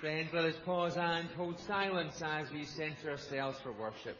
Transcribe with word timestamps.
Friends, 0.00 0.32
let 0.32 0.44
us 0.44 0.54
pause 0.64 0.96
and 0.96 1.28
hold 1.30 1.58
silence 1.58 2.22
as 2.22 2.52
we 2.52 2.64
centre 2.64 3.10
ourselves 3.10 3.58
for 3.58 3.72
worship. 3.72 4.16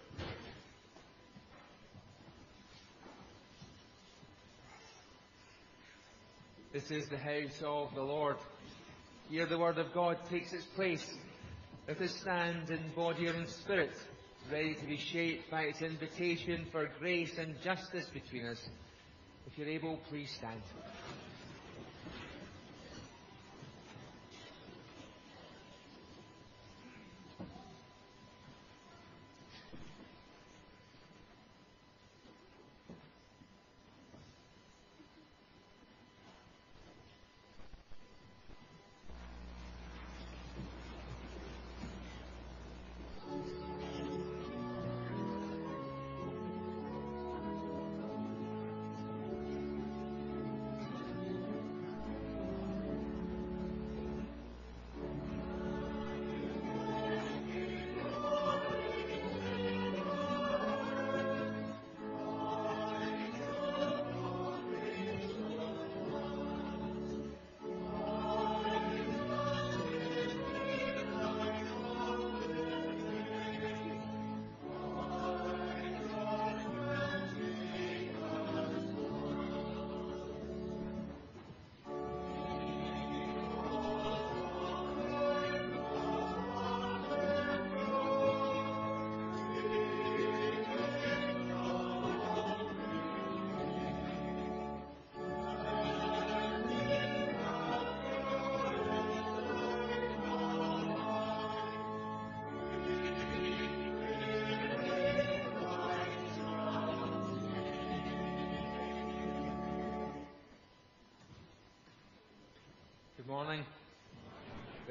This 6.72 6.90
is 6.90 7.08
the 7.08 7.16
house 7.16 7.62
of 7.64 7.94
the 7.94 8.02
Lord. 8.02 8.38
Here 9.30 9.46
the 9.46 9.56
word 9.56 9.78
of 9.78 9.94
God 9.94 10.18
takes 10.28 10.52
its 10.52 10.64
place. 10.64 11.16
Let 11.86 12.00
us 12.00 12.12
stand 12.12 12.70
in 12.70 12.90
body 12.96 13.28
and 13.28 13.48
spirit, 13.48 13.96
ready 14.50 14.74
to 14.74 14.84
be 14.84 14.96
shaped 14.96 15.48
by 15.48 15.62
its 15.62 15.80
invitation 15.80 16.66
for 16.72 16.90
grace 16.98 17.38
and 17.38 17.54
justice 17.62 18.06
between 18.12 18.46
us. 18.46 18.68
If 19.46 19.56
you're 19.56 19.68
able, 19.68 20.00
please 20.08 20.32
stand. 20.32 20.60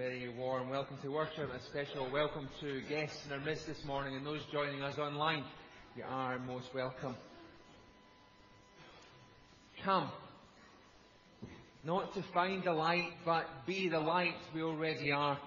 Very 0.07 0.29
warm 0.29 0.69
welcome 0.69 0.95
to 1.01 1.09
worship. 1.09 1.49
A 1.53 1.61
special 1.69 2.09
welcome 2.09 2.47
to 2.61 2.81
guests 2.87 3.25
in 3.25 3.33
our 3.33 3.41
midst 3.41 3.67
this 3.67 3.83
morning 3.83 4.15
and 4.15 4.25
those 4.25 4.39
joining 4.53 4.81
us 4.81 4.97
online. 4.97 5.43
You 5.97 6.05
are 6.07 6.39
most 6.39 6.73
welcome. 6.73 7.13
Come. 9.83 10.09
Not 11.83 12.13
to 12.13 12.23
find 12.33 12.63
the 12.63 12.71
light, 12.71 13.09
but 13.25 13.47
be 13.65 13.89
the 13.89 13.99
light 13.99 14.37
we 14.55 14.61
already 14.61 15.11
are. 15.11 15.37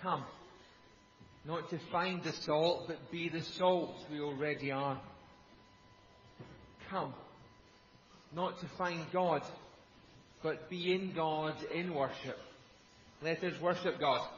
Come. 0.00 0.24
Not 1.44 1.68
to 1.68 1.78
find 1.92 2.22
the 2.22 2.32
salt, 2.32 2.84
but 2.88 3.10
be 3.10 3.28
the 3.28 3.42
salt 3.42 3.96
we 4.10 4.20
already 4.20 4.70
are. 4.70 4.98
Come. 6.88 7.12
Not 8.34 8.58
to 8.60 8.66
find 8.78 9.04
God, 9.12 9.42
but 10.42 10.70
be 10.70 10.94
in 10.94 11.12
God 11.14 11.54
in 11.74 11.92
worship. 11.94 12.38
Let 13.20 13.42
us 13.42 13.60
worship 13.60 13.98
God. 13.98 14.28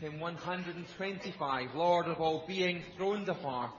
Hymn 0.00 0.20
125, 0.20 1.74
Lord 1.74 2.06
of 2.06 2.20
all 2.20 2.44
being, 2.46 2.82
throned 2.94 3.26
afar. 3.30 3.72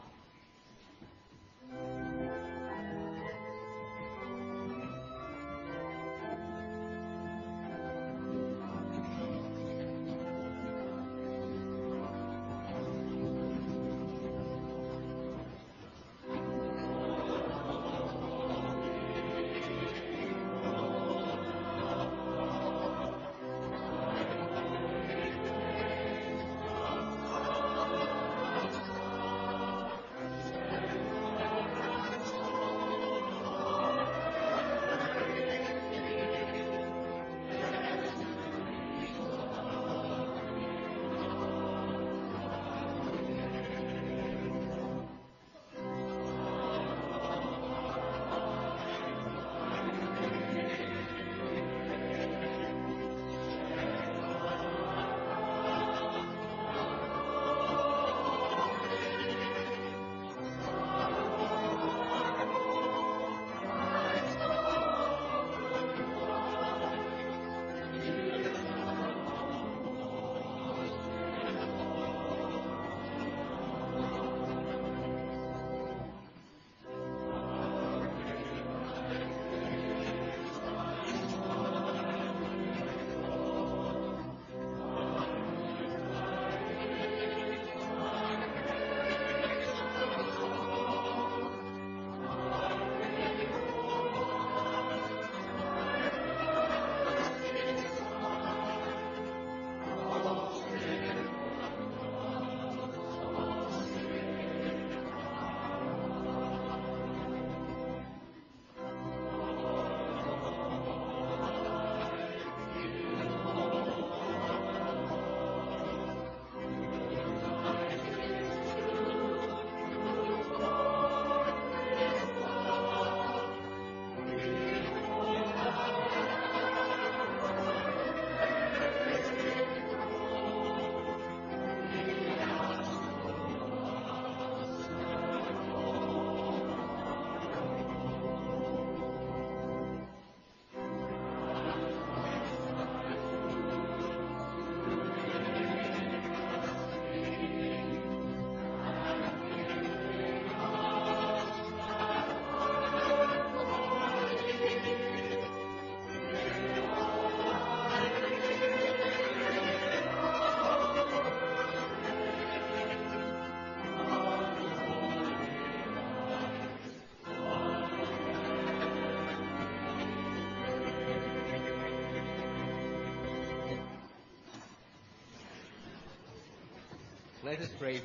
Let 177.47 177.61
us 177.61 177.69
pray. 177.79 178.01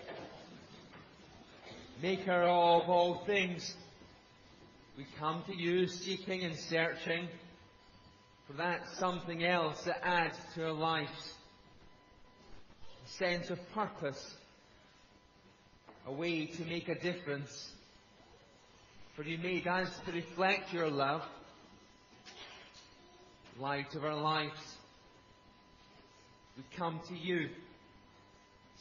Maker 2.00 2.42
of 2.42 2.88
all 2.88 3.24
things, 3.26 3.74
we 4.96 5.04
come 5.18 5.42
to 5.48 5.56
you 5.56 5.88
seeking 5.88 6.44
and 6.44 6.56
searching 6.56 7.26
for 8.46 8.52
that 8.52 8.82
something 8.98 9.44
else 9.44 9.82
that 9.82 10.06
adds 10.06 10.38
to 10.54 10.66
our 10.66 10.72
lives. 10.72 11.34
A 13.04 13.08
sense 13.08 13.50
of 13.50 13.58
purpose, 13.72 14.36
a 16.06 16.12
way 16.12 16.46
to 16.46 16.64
make 16.66 16.88
a 16.88 16.94
difference. 16.94 17.72
For 19.16 19.24
you 19.24 19.38
made 19.38 19.66
us 19.66 19.90
to 20.06 20.12
reflect 20.12 20.72
your 20.72 20.88
love, 20.88 21.24
light 23.58 23.92
of 23.96 24.04
our 24.04 24.14
lives. 24.14 24.76
We 26.56 26.62
come 26.76 27.00
to 27.08 27.16
you, 27.16 27.48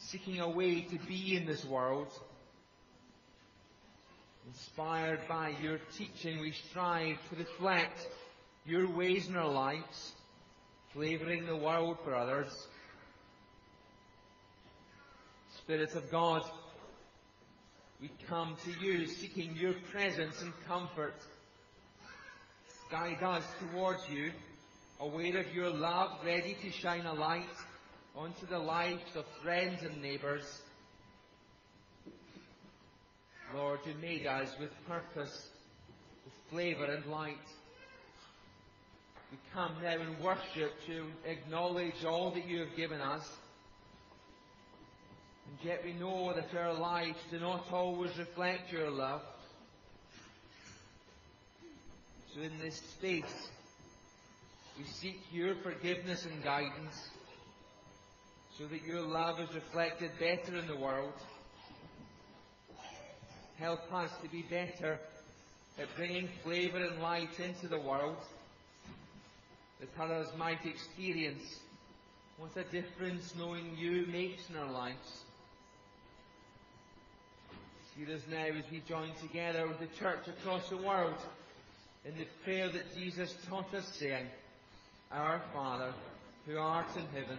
seeking 0.08 0.40
a 0.40 0.48
way 0.48 0.82
to 0.82 0.98
be 1.06 1.36
in 1.36 1.46
this 1.46 1.64
world. 1.64 2.08
Inspired 4.48 5.20
by 5.28 5.54
your 5.62 5.78
teaching, 5.96 6.40
we 6.40 6.52
strive 6.52 7.16
to 7.30 7.36
reflect 7.36 8.08
your 8.66 8.90
ways 8.90 9.28
in 9.28 9.36
our 9.36 9.48
lives, 9.48 10.12
flavouring 10.92 11.46
the 11.46 11.56
world 11.56 11.98
for 12.04 12.14
others. 12.14 12.66
Spirit 15.56 15.94
of 15.94 16.10
God, 16.10 16.42
we 18.00 18.10
come 18.28 18.56
to 18.64 18.84
you 18.84 19.06
seeking 19.06 19.56
your 19.56 19.74
presence 19.92 20.42
and 20.42 20.52
comfort. 20.66 21.14
Guide 22.90 23.22
us 23.22 23.44
towards 23.60 24.06
you, 24.10 24.32
aware 25.00 25.38
of 25.38 25.54
your 25.54 25.70
love, 25.70 26.10
ready 26.26 26.56
to 26.62 26.70
shine 26.70 27.06
a 27.06 27.14
light 27.14 27.46
onto 28.14 28.46
the 28.46 28.58
lives 28.58 29.16
of 29.16 29.24
friends 29.42 29.82
and 29.82 30.02
neighbours. 30.02 30.60
Lord, 33.54 33.80
you 33.86 33.94
made 34.00 34.26
us 34.26 34.48
with 34.60 34.70
purpose, 34.86 35.48
with 36.24 36.34
flavour 36.50 36.84
and 36.84 37.06
light. 37.06 37.36
We 39.30 39.38
come 39.54 39.72
now 39.82 39.94
in 39.94 40.22
worship 40.22 40.72
to 40.86 41.06
acknowledge 41.24 42.04
all 42.04 42.30
that 42.32 42.46
you 42.46 42.60
have 42.60 42.76
given 42.76 43.00
us. 43.00 43.26
And 45.48 45.68
yet 45.68 45.82
we 45.84 45.94
know 45.94 46.34
that 46.34 46.54
our 46.58 46.74
lives 46.74 47.18
do 47.30 47.40
not 47.40 47.66
always 47.72 48.16
reflect 48.18 48.70
your 48.70 48.90
love. 48.90 49.22
So 52.34 52.42
in 52.42 52.58
this 52.58 52.76
space, 52.76 53.48
we 54.78 54.84
seek 54.84 55.20
your 55.30 55.54
forgiveness 55.56 56.26
and 56.26 56.42
guidance 56.42 57.10
so 58.62 58.68
that 58.68 58.84
your 58.86 59.00
love 59.00 59.40
is 59.40 59.52
reflected 59.54 60.10
better 60.20 60.56
in 60.56 60.68
the 60.68 60.76
world. 60.76 61.14
Help 63.58 63.92
us 63.92 64.10
to 64.22 64.28
be 64.28 64.42
better 64.42 65.00
at 65.80 65.88
bringing 65.96 66.28
flavour 66.44 66.78
and 66.78 67.02
light 67.02 67.40
into 67.40 67.66
the 67.66 67.80
world 67.80 68.18
that 69.80 69.88
others 70.00 70.28
might 70.38 70.64
experience 70.64 71.42
what 72.38 72.56
a 72.56 72.62
difference 72.70 73.34
knowing 73.36 73.76
you 73.76 74.06
makes 74.12 74.48
in 74.48 74.56
our 74.56 74.70
lives. 74.70 75.22
See 77.96 78.14
us 78.14 78.20
now 78.30 78.44
as 78.44 78.64
we 78.70 78.80
join 78.88 79.10
together 79.20 79.66
with 79.66 79.80
the 79.80 79.98
church 79.98 80.28
across 80.28 80.68
the 80.68 80.76
world 80.76 81.18
in 82.04 82.16
the 82.16 82.26
prayer 82.44 82.70
that 82.70 82.94
Jesus 82.96 83.34
taught 83.48 83.74
us 83.74 83.88
saying, 83.98 84.26
Our 85.10 85.42
Father, 85.52 85.92
who 86.46 86.58
art 86.58 86.86
in 86.96 87.06
heaven, 87.06 87.38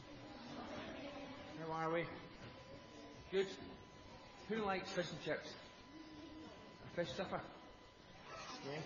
How 1.67 1.73
are 1.73 1.91
we? 1.91 2.05
Good. 3.31 3.47
Who 4.49 4.65
likes 4.65 4.89
fish 4.91 5.05
and 5.11 5.23
chips? 5.23 5.49
A 6.85 6.95
fish 6.95 7.13
supper? 7.15 7.39
Yeah. 8.65 8.79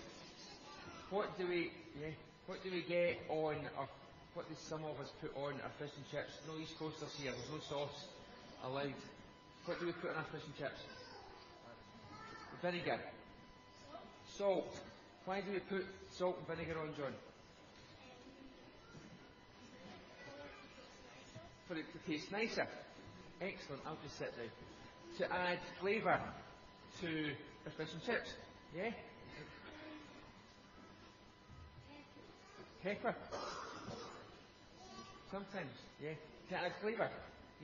What 1.10 1.38
do 1.38 1.46
we? 1.46 1.70
Yeah. 2.00 2.08
What 2.46 2.62
do 2.62 2.70
we 2.70 2.82
get 2.82 3.20
on? 3.28 3.56
Our, 3.78 3.88
what 4.34 4.48
do 4.48 4.54
some 4.68 4.84
of 4.84 5.00
us 5.00 5.10
put 5.22 5.34
on 5.36 5.54
our 5.54 5.70
fish 5.78 5.90
and 5.96 6.10
chips? 6.10 6.38
No 6.46 6.60
East 6.60 6.78
Coasters 6.78 7.14
here. 7.20 7.32
There's 7.32 7.50
no 7.50 7.60
sauce 7.66 8.08
allowed. 8.64 8.92
What 9.64 9.80
do 9.80 9.86
we 9.86 9.92
put 9.92 10.10
on 10.10 10.16
our 10.16 10.24
fish 10.24 10.42
and 10.44 10.56
chips? 10.58 10.80
Vinegar. 12.60 13.00
Salt. 14.36 14.76
Why 15.24 15.40
do 15.40 15.52
we 15.52 15.60
put 15.60 15.86
salt 16.12 16.36
and 16.38 16.46
vinegar 16.46 16.78
on, 16.80 16.94
John? 16.96 17.12
For 21.68 21.76
it 21.76 21.86
to 21.92 22.10
taste 22.10 22.30
nicer. 22.30 22.66
Excellent. 23.40 23.82
I'll 23.86 23.98
just 24.02 24.18
sit 24.18 24.32
down. 24.36 24.50
To 25.18 25.32
add 25.34 25.58
flavour 25.80 26.20
to 27.00 27.30
the 27.64 27.70
fish 27.70 27.92
and 27.92 28.04
chips. 28.04 28.30
Yeah? 28.76 28.90
Pepper. 32.82 33.14
Sometimes, 35.30 35.74
yeah. 36.02 36.14
To 36.50 36.56
add 36.56 36.72
flavour. 36.80 37.10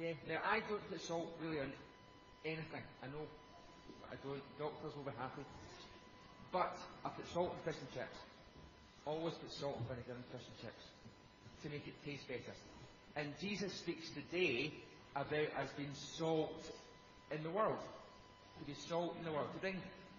Yeah. 0.00 0.12
Now 0.28 0.40
I 0.44 0.61
don't 0.68 0.82
put 0.90 1.00
salt 1.00 1.30
really 1.40 1.61
on 1.61 1.73
anything. 2.44 2.82
I 3.02 3.06
know. 3.06 3.26
I 4.11 4.16
don't. 4.26 4.42
Doctors 4.59 4.97
will 4.97 5.04
be 5.04 5.16
happy. 5.18 5.42
But 6.50 6.76
I 7.04 7.09
put 7.11 7.26
salt 7.32 7.54
in 7.54 7.73
fish 7.73 7.80
and 7.80 7.92
chips. 7.94 8.18
Always 9.06 9.35
put 9.35 9.52
salt 9.52 9.76
and 9.78 9.87
vinegar 9.88 10.16
in 10.18 10.25
fish 10.37 10.47
and 10.47 10.59
chips 10.61 10.85
to 11.62 11.68
make 11.71 11.87
it 11.87 11.94
taste 12.04 12.26
better. 12.26 12.54
And 13.16 13.33
Jesus 13.40 13.73
speaks 13.73 14.11
today 14.11 14.73
about 15.14 15.49
us 15.61 15.71
being 15.76 15.95
salt 15.95 16.71
in 17.31 17.42
the 17.42 17.50
world. 17.50 17.78
To 18.59 18.64
be 18.64 18.75
salt 18.75 19.16
in 19.19 19.25
the 19.25 19.33
world. 19.33 19.49
To 19.54 19.61
bring 19.61 19.76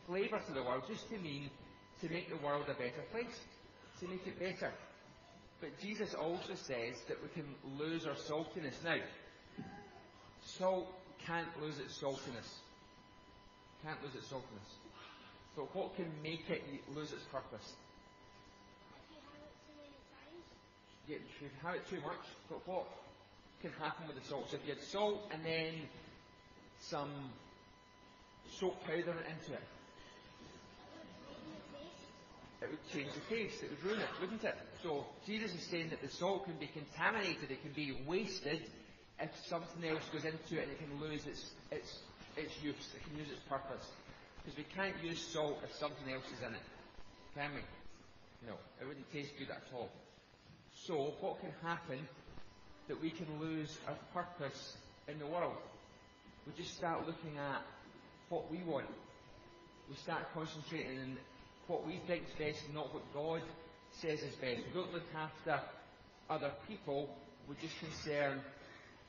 flavour 0.08 0.40
to 0.48 0.54
the 0.54 0.64
world 0.64 0.84
just 0.88 1.10
to 1.10 1.18
mean 1.18 1.50
to 2.02 2.10
make 2.10 2.30
the 2.30 2.46
world 2.46 2.66
a 2.70 2.74
better 2.74 3.04
place. 3.12 3.40
To 4.02 4.08
make 4.08 4.26
it 4.28 4.40
better. 4.40 4.72
But 5.60 5.80
Jesus 5.80 6.14
also 6.14 6.56
says 6.56 7.02
that 7.08 7.18
we 7.22 7.30
can 7.30 7.56
lose 7.80 8.06
our 8.06 8.16
saltiness. 8.16 8.84
Now, 8.84 8.98
salt 10.44 10.88
can't 11.26 11.48
lose 11.62 11.80
its 11.80 11.98
saltiness. 11.98 12.60
Can't 13.84 14.02
lose 14.04 14.16
its 14.16 14.28
saltiness. 14.28 14.70
But 15.56 15.74
what 15.76 15.96
can 15.96 16.12
make 16.22 16.50
it 16.50 16.64
lose 16.94 17.14
its 17.14 17.24
purpose? 17.32 17.74
Yeah, 21.08 21.18
if 21.18 21.42
you 21.42 21.50
have 21.64 21.76
it 21.76 21.90
too 21.90 22.00
much, 22.02 22.24
but 22.50 22.66
what 22.68 22.86
can 23.62 23.72
happen 23.80 24.08
with 24.08 24.22
the 24.22 24.28
salt? 24.28 24.50
So 24.50 24.58
if 24.58 24.68
you 24.68 24.74
had 24.74 24.84
salt 24.84 25.30
and 25.32 25.44
then 25.46 25.74
some 26.80 27.12
soap 28.60 28.82
powder 28.86 29.16
into 29.28 29.54
it, 29.54 29.68
it 32.62 32.70
would 32.72 32.88
change 32.94 33.12
the 33.14 33.36
taste, 33.36 33.64
it 33.64 33.70
would 33.72 33.84
ruin 33.84 34.00
it, 34.00 34.08
wouldn't 34.22 34.44
it? 34.44 34.56
So 34.82 35.06
Jesus 35.26 35.54
is 35.54 35.64
saying 35.64 35.90
that 35.90 36.02
the 36.02 36.08
salt 36.08 36.46
can 36.46 36.56
be 36.56 36.68
contaminated, 36.68 37.52
it 37.52 37.62
can 37.62 37.74
be 37.74 37.98
wasted 38.08 38.62
if 39.20 39.32
something 39.46 39.84
else 39.84 40.04
goes 40.14 40.24
into 40.24 40.60
it 40.60 40.64
and 40.64 40.72
it 40.72 40.80
can 40.80 41.00
lose 41.02 41.26
its, 41.28 41.52
its, 41.72 42.00
its 42.38 42.56
use, 42.64 42.96
it 42.96 43.04
can 43.04 43.18
lose 43.18 43.30
its 43.30 43.44
purpose. 43.50 43.92
Because 44.44 44.58
we 44.58 44.64
can't 44.76 44.96
use 45.04 45.20
salt 45.20 45.60
if 45.64 45.76
something 45.76 46.14
else 46.14 46.26
is 46.32 46.40
in 46.46 46.56
it. 46.56 46.68
Can 47.36 47.52
we? 47.56 47.62
No, 48.48 48.56
it 48.82 48.88
wouldn't 48.88 49.12
taste 49.12 49.32
good 49.38 49.50
at 49.50 49.64
all. 49.74 49.90
So, 50.86 51.14
what 51.22 51.40
can 51.40 51.52
happen 51.64 52.00
that 52.90 53.02
we 53.02 53.10
can 53.10 53.28
lose 53.40 53.78
our 53.88 53.96
purpose 54.14 54.76
in 55.08 55.18
the 55.18 55.26
world? 55.26 55.56
We 56.46 56.52
just 56.62 56.76
start 56.76 57.08
looking 57.08 57.38
at 57.38 57.62
what 58.28 58.52
we 58.52 58.58
want. 58.64 58.88
We 59.90 59.96
start 59.96 60.24
concentrating 60.34 61.00
on 61.00 61.18
what 61.68 61.88
we 61.88 62.02
think 62.06 62.24
is 62.24 62.34
best 62.38 62.60
not 62.74 62.94
what 62.94 63.04
God 63.14 63.42
says 64.02 64.20
is 64.20 64.36
best. 64.36 64.60
We 64.68 64.74
don't 64.74 64.92
look 64.92 65.08
after 65.16 65.62
other 66.30 66.52
people, 66.68 67.08
we're 67.48 67.56
just 67.56 67.80
concern 67.80 68.42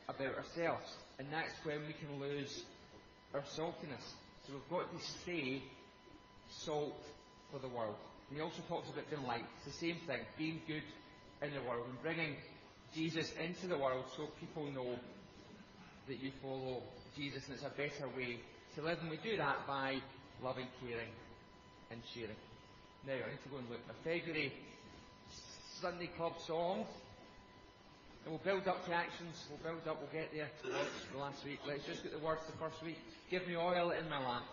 about 0.08 0.36
ourselves. 0.36 0.86
And 1.18 1.26
that's 1.32 1.54
when 1.64 1.80
we 1.88 1.94
can 1.94 2.20
lose 2.20 2.62
our 3.34 3.42
saltiness. 3.42 4.14
So 4.46 4.52
we've 4.52 4.70
got 4.70 4.92
to 4.92 5.04
stay 5.22 5.60
salt 6.48 7.02
for 7.50 7.58
the 7.58 7.68
world. 7.68 7.96
And 8.28 8.38
he 8.38 8.44
also 8.44 8.62
talks 8.68 8.88
about 8.90 9.10
being 9.10 9.26
light. 9.26 9.44
It's 9.56 9.74
the 9.76 9.86
same 9.86 9.96
thing, 10.06 10.20
being 10.38 10.60
good 10.68 10.82
in 11.44 11.54
the 11.54 11.62
world 11.68 11.86
and 11.88 12.00
bringing 12.02 12.36
Jesus 12.94 13.32
into 13.42 13.66
the 13.66 13.76
world 13.76 14.04
so 14.16 14.28
people 14.40 14.70
know 14.72 14.96
that 16.08 16.22
you 16.22 16.30
follow 16.42 16.82
Jesus, 17.16 17.46
and 17.46 17.54
it's 17.54 17.64
a 17.64 17.70
better 17.70 18.08
way 18.16 18.38
to 18.74 18.82
live, 18.82 18.98
and 19.00 19.10
we 19.10 19.18
do 19.18 19.36
that 19.36 19.66
by 19.66 19.96
loving, 20.42 20.66
caring, 20.80 21.08
and 21.90 22.00
sharing. 22.14 22.36
Now, 23.06 23.14
I 23.14 23.30
need 23.30 23.42
to 23.42 23.48
go 23.50 23.58
and 23.58 23.68
look 23.68 23.80
at 23.80 23.88
my 23.88 24.00
February 24.02 24.52
Sunday 25.80 26.08
Club 26.16 26.32
songs. 26.46 26.86
And 28.24 28.32
we'll 28.32 28.42
build 28.42 28.66
up 28.66 28.84
to 28.86 28.94
actions, 28.94 29.44
we'll 29.50 29.60
build 29.60 29.86
up, 29.86 30.00
we'll 30.00 30.10
get 30.10 30.32
there 30.32 30.48
towards 30.62 30.88
the 31.12 31.18
last 31.18 31.44
week. 31.44 31.60
Let's 31.68 31.84
just 31.84 32.02
get 32.02 32.12
the 32.12 32.24
words 32.24 32.40
the 32.46 32.56
first 32.56 32.82
week. 32.82 32.98
Give 33.30 33.46
me 33.46 33.56
oil 33.56 33.90
in 33.90 34.08
my 34.08 34.18
lamp. 34.18 34.46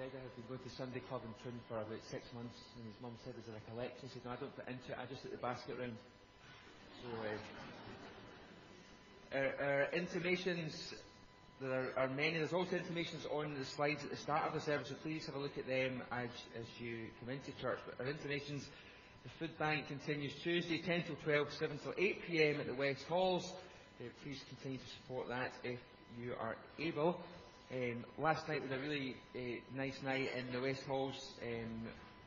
Has 0.00 0.08
been 0.08 0.48
going 0.48 0.64
to 0.64 0.70
Sunday 0.70 1.00
Club 1.10 1.20
in 1.28 1.34
Troon 1.42 1.60
for 1.68 1.76
about 1.76 2.00
six 2.08 2.24
months, 2.32 2.56
and 2.74 2.88
his 2.88 2.96
mum 3.02 3.12
said 3.22 3.34
there's 3.36 3.52
a 3.52 3.52
recollection. 3.52 4.08
He 4.08 4.16
said, 4.16 4.24
no, 4.24 4.32
I 4.32 4.36
don't 4.40 4.56
put 4.56 4.64
into 4.66 4.92
it, 4.92 4.96
I 4.96 5.04
just 5.04 5.20
let 5.28 5.32
the 5.36 5.44
basket 5.44 5.76
round. 5.76 5.92
So, 7.04 7.12
uh, 9.36 9.36
our, 9.36 9.52
our 9.60 9.88
intimations, 9.92 10.94
there 11.60 11.92
are, 11.92 11.92
are, 11.98 12.08
many, 12.08 12.38
there's 12.38 12.54
also 12.54 12.80
intimations 12.80 13.26
on 13.30 13.52
the 13.58 13.64
slides 13.66 14.02
at 14.02 14.08
the 14.08 14.16
start 14.16 14.48
of 14.48 14.54
the 14.54 14.64
service, 14.64 14.88
so 14.88 14.94
please 15.04 15.26
have 15.26 15.34
a 15.34 15.38
look 15.38 15.58
at 15.58 15.68
them 15.68 16.00
as, 16.10 16.32
as 16.56 16.64
you 16.80 17.12
come 17.20 17.28
into 17.28 17.52
church. 17.60 17.78
But 17.84 18.00
our 18.00 18.10
intimations, 18.10 18.64
the 19.22 19.28
food 19.36 19.52
bank 19.58 19.86
continues 19.88 20.32
Tuesday, 20.42 20.80
10 20.80 21.12
till 21.12 21.16
12, 21.24 21.52
7 21.52 21.76
till 21.76 21.92
8 21.98 22.22
pm 22.24 22.58
at 22.58 22.66
the 22.66 22.74
West 22.74 23.04
Halls. 23.06 23.52
Uh, 24.00 24.08
please 24.24 24.40
continue 24.48 24.78
to 24.78 24.90
support 24.96 25.28
that 25.28 25.52
if 25.62 25.78
you 26.18 26.32
are 26.40 26.56
able. 26.78 27.20
Um, 27.72 28.04
last 28.18 28.48
night 28.48 28.62
was 28.62 28.72
a 28.72 28.80
really 28.80 29.14
uh, 29.36 29.38
nice 29.76 30.02
night 30.02 30.30
in 30.36 30.52
the 30.52 30.60
West 30.60 30.82
Halls 30.88 31.34
um, 31.40 31.86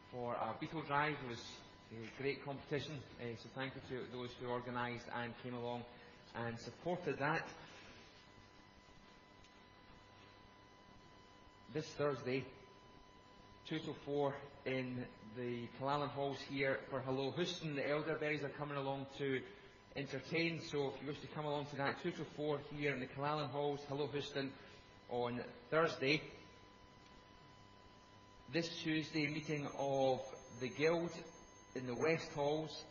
for 0.10 0.36
a 0.36 0.56
Beetle 0.58 0.84
Drive. 0.84 1.18
It 1.26 1.32
was 1.32 1.44
a 1.92 2.22
great 2.22 2.46
competition, 2.46 2.94
uh, 3.20 3.26
so 3.44 3.50
thank 3.54 3.74
you 3.76 3.82
to 3.90 4.04
those 4.14 4.30
who 4.40 4.48
organised 4.48 5.04
and 5.22 5.34
came 5.44 5.54
along 5.54 5.84
and 6.34 6.58
supported 6.58 7.20
that. 7.20 7.46
This 11.74 11.88
Thursday, 11.98 12.46
2 13.68 13.80
to 13.80 13.94
4 14.06 14.36
in 14.66 15.04
the 15.36 15.68
Killellan 15.78 16.08
Halls 16.12 16.38
here 16.50 16.80
for 16.90 17.02
Hello 17.02 17.32
Houston. 17.32 17.76
The 17.76 17.90
Elderberries 17.90 18.44
are 18.44 18.50
coming 18.58 18.78
along 18.78 19.08
to 19.18 19.42
entertain, 19.98 20.62
so 20.62 20.94
if 20.96 21.02
you 21.02 21.08
wish 21.10 21.20
to 21.20 21.28
come 21.36 21.44
along 21.44 21.66
to 21.72 21.76
that, 21.76 22.02
2 22.02 22.12
to 22.12 22.26
4 22.38 22.60
here 22.78 22.94
in 22.94 23.02
the 23.02 23.08
Killellan 23.08 23.50
Halls, 23.50 23.82
Hello 23.90 24.08
Houston 24.08 24.50
on 25.14 25.40
Thursday. 25.70 26.20
This 28.52 28.68
Tuesday, 28.82 29.28
meeting 29.28 29.68
of 29.78 30.20
the 30.60 30.70
Guild 30.70 31.12
in 31.76 31.86
the 31.86 31.94
West 31.94 32.32
Halls. 32.36 32.84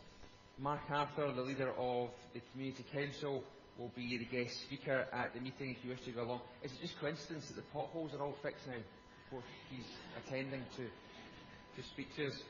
Mark 0.57 0.79
Arthur, 0.89 1.33
the 1.33 1.41
leader 1.41 1.71
of 1.77 2.11
the 2.33 2.39
Community 2.53 2.85
Council, 2.93 3.43
will 3.77 3.91
be 3.93 4.17
the 4.17 4.23
guest 4.23 4.61
speaker 4.61 5.05
at 5.11 5.33
the 5.33 5.41
meeting 5.41 5.71
if 5.71 5.83
you 5.83 5.89
wish 5.89 5.99
to 6.05 6.11
go 6.11 6.23
along. 6.23 6.39
Is 6.63 6.71
it 6.71 6.79
just 6.81 6.97
coincidence 7.01 7.47
that 7.47 7.55
the 7.55 7.67
potholes 7.73 8.13
are 8.13 8.21
all 8.21 8.37
fixed 8.41 8.67
now 8.67 8.81
before 9.25 9.43
he's 9.69 9.85
attending 10.25 10.61
to, 10.77 10.83
to 10.83 11.87
speak 11.89 12.15
to 12.15 12.27
us? 12.27 12.41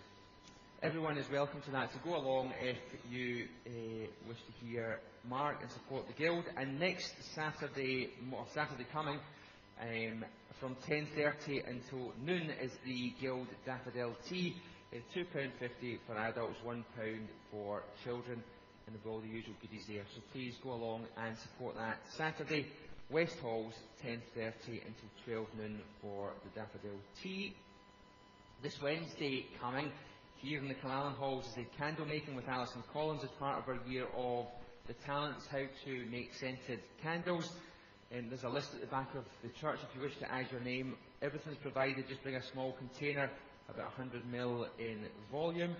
Everyone 0.84 1.18
is 1.18 1.26
welcome 1.32 1.62
to 1.62 1.72
that, 1.72 1.92
so 1.92 2.00
go 2.06 2.16
along 2.16 2.54
if 2.62 2.78
you 3.10 3.48
uh, 3.66 3.72
wish 4.28 4.38
to 4.38 4.66
hear 4.68 5.00
Mark 5.28 5.62
and 5.62 5.72
support 5.72 6.06
the 6.06 6.14
Guild. 6.14 6.44
And 6.58 6.80
next 6.80 7.16
Saturday, 7.34 8.12
or 8.32 8.46
Saturday 8.54 8.86
coming, 8.94 9.18
Um, 9.84 10.24
from 10.62 10.78
10.30 10.88 11.68
until 11.68 12.14
noon 12.24 12.50
is 12.62 12.72
the 12.86 13.14
Guild 13.20 13.48
Daffodil 13.66 14.16
Tea. 14.30 14.56
Uh, 14.94 15.00
£2.50 15.14 16.00
for 16.08 16.16
adults, 16.16 16.56
£1 16.66 16.84
for 17.52 17.84
children, 18.06 18.42
and 18.88 18.96
with 18.96 19.06
all 19.06 19.20
the 19.20 19.28
usual 19.28 19.56
goodies 19.62 19.86
there. 19.90 20.04
So 20.16 20.22
please 20.32 20.56
go 20.64 20.72
along 20.72 21.08
and 21.18 21.38
support 21.38 21.76
that. 21.76 21.98
Saturday, 22.16 22.68
West 23.10 23.36
Halls, 23.42 23.74
10.30 24.06 24.22
until 24.68 25.10
12 25.26 25.48
noon 25.58 25.82
for 26.02 26.32
the 26.46 26.62
Daffodil 26.62 26.98
Tea. 27.22 27.54
This 28.62 28.82
Wednesday 28.82 29.48
coming, 29.60 29.92
here 30.38 30.60
in 30.60 30.70
the 30.70 30.76
Killellan 30.76 31.16
Halls, 31.16 31.46
is 31.48 31.58
a 31.58 31.78
candle 31.78 32.06
making 32.06 32.36
with 32.36 32.48
Alison 32.48 32.84
Collins 32.94 33.26
as 33.26 33.32
part 33.32 33.62
of 33.62 33.68
our 33.68 33.80
year 33.86 34.06
of 34.16 34.46
the 34.88 34.94
talents, 34.94 35.46
how 35.48 35.64
to 35.84 36.06
make 36.10 36.34
scented 36.34 36.80
candles. 37.02 37.52
And 38.12 38.30
there's 38.30 38.44
a 38.44 38.50
list 38.50 38.74
at 38.76 38.82
the 38.82 38.88
back 38.88 39.10
of 39.16 39.24
the 39.42 39.50
church 39.60 39.80
if 39.82 39.96
you 39.96 40.02
wish 40.02 40.18
to 40.20 40.32
add 40.32 40.48
your 40.52 40.62
name. 40.62 40.96
Everything's 41.22 41.58
provided, 41.58 42.08
just 42.08 42.22
bring 42.24 42.36
a 42.36 42.44
small 42.52 42.74
container, 42.74 43.30
about 43.70 43.92
100ml 43.98 44.68
in 44.80 45.00
volume. 45.32 45.76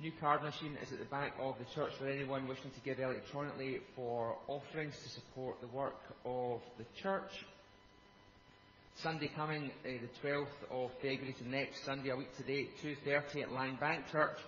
New 0.00 0.12
card 0.20 0.42
machine 0.42 0.76
is 0.82 0.92
at 0.92 0.98
the 0.98 1.04
back 1.06 1.34
of 1.40 1.54
the 1.58 1.64
church 1.74 1.92
for 1.98 2.08
anyone 2.08 2.48
wishing 2.48 2.70
to 2.70 2.80
give 2.80 2.98
electronically 2.98 3.80
for 3.94 4.36
offerings 4.48 4.94
to 5.02 5.08
support 5.08 5.60
the 5.60 5.68
work 5.68 6.00
of 6.24 6.60
the 6.78 6.84
church. 7.00 7.30
Sunday 8.96 9.30
coming, 9.34 9.70
uh, 9.84 9.88
the 9.88 10.28
12th 10.28 10.46
of 10.70 10.90
February 11.02 11.34
to 11.38 11.48
next 11.48 11.84
Sunday, 11.84 12.10
a 12.10 12.16
week 12.16 12.36
today, 12.36 12.68
2.30 12.82 13.42
at 13.42 13.48
Langbank 13.50 14.10
Church. 14.10 14.38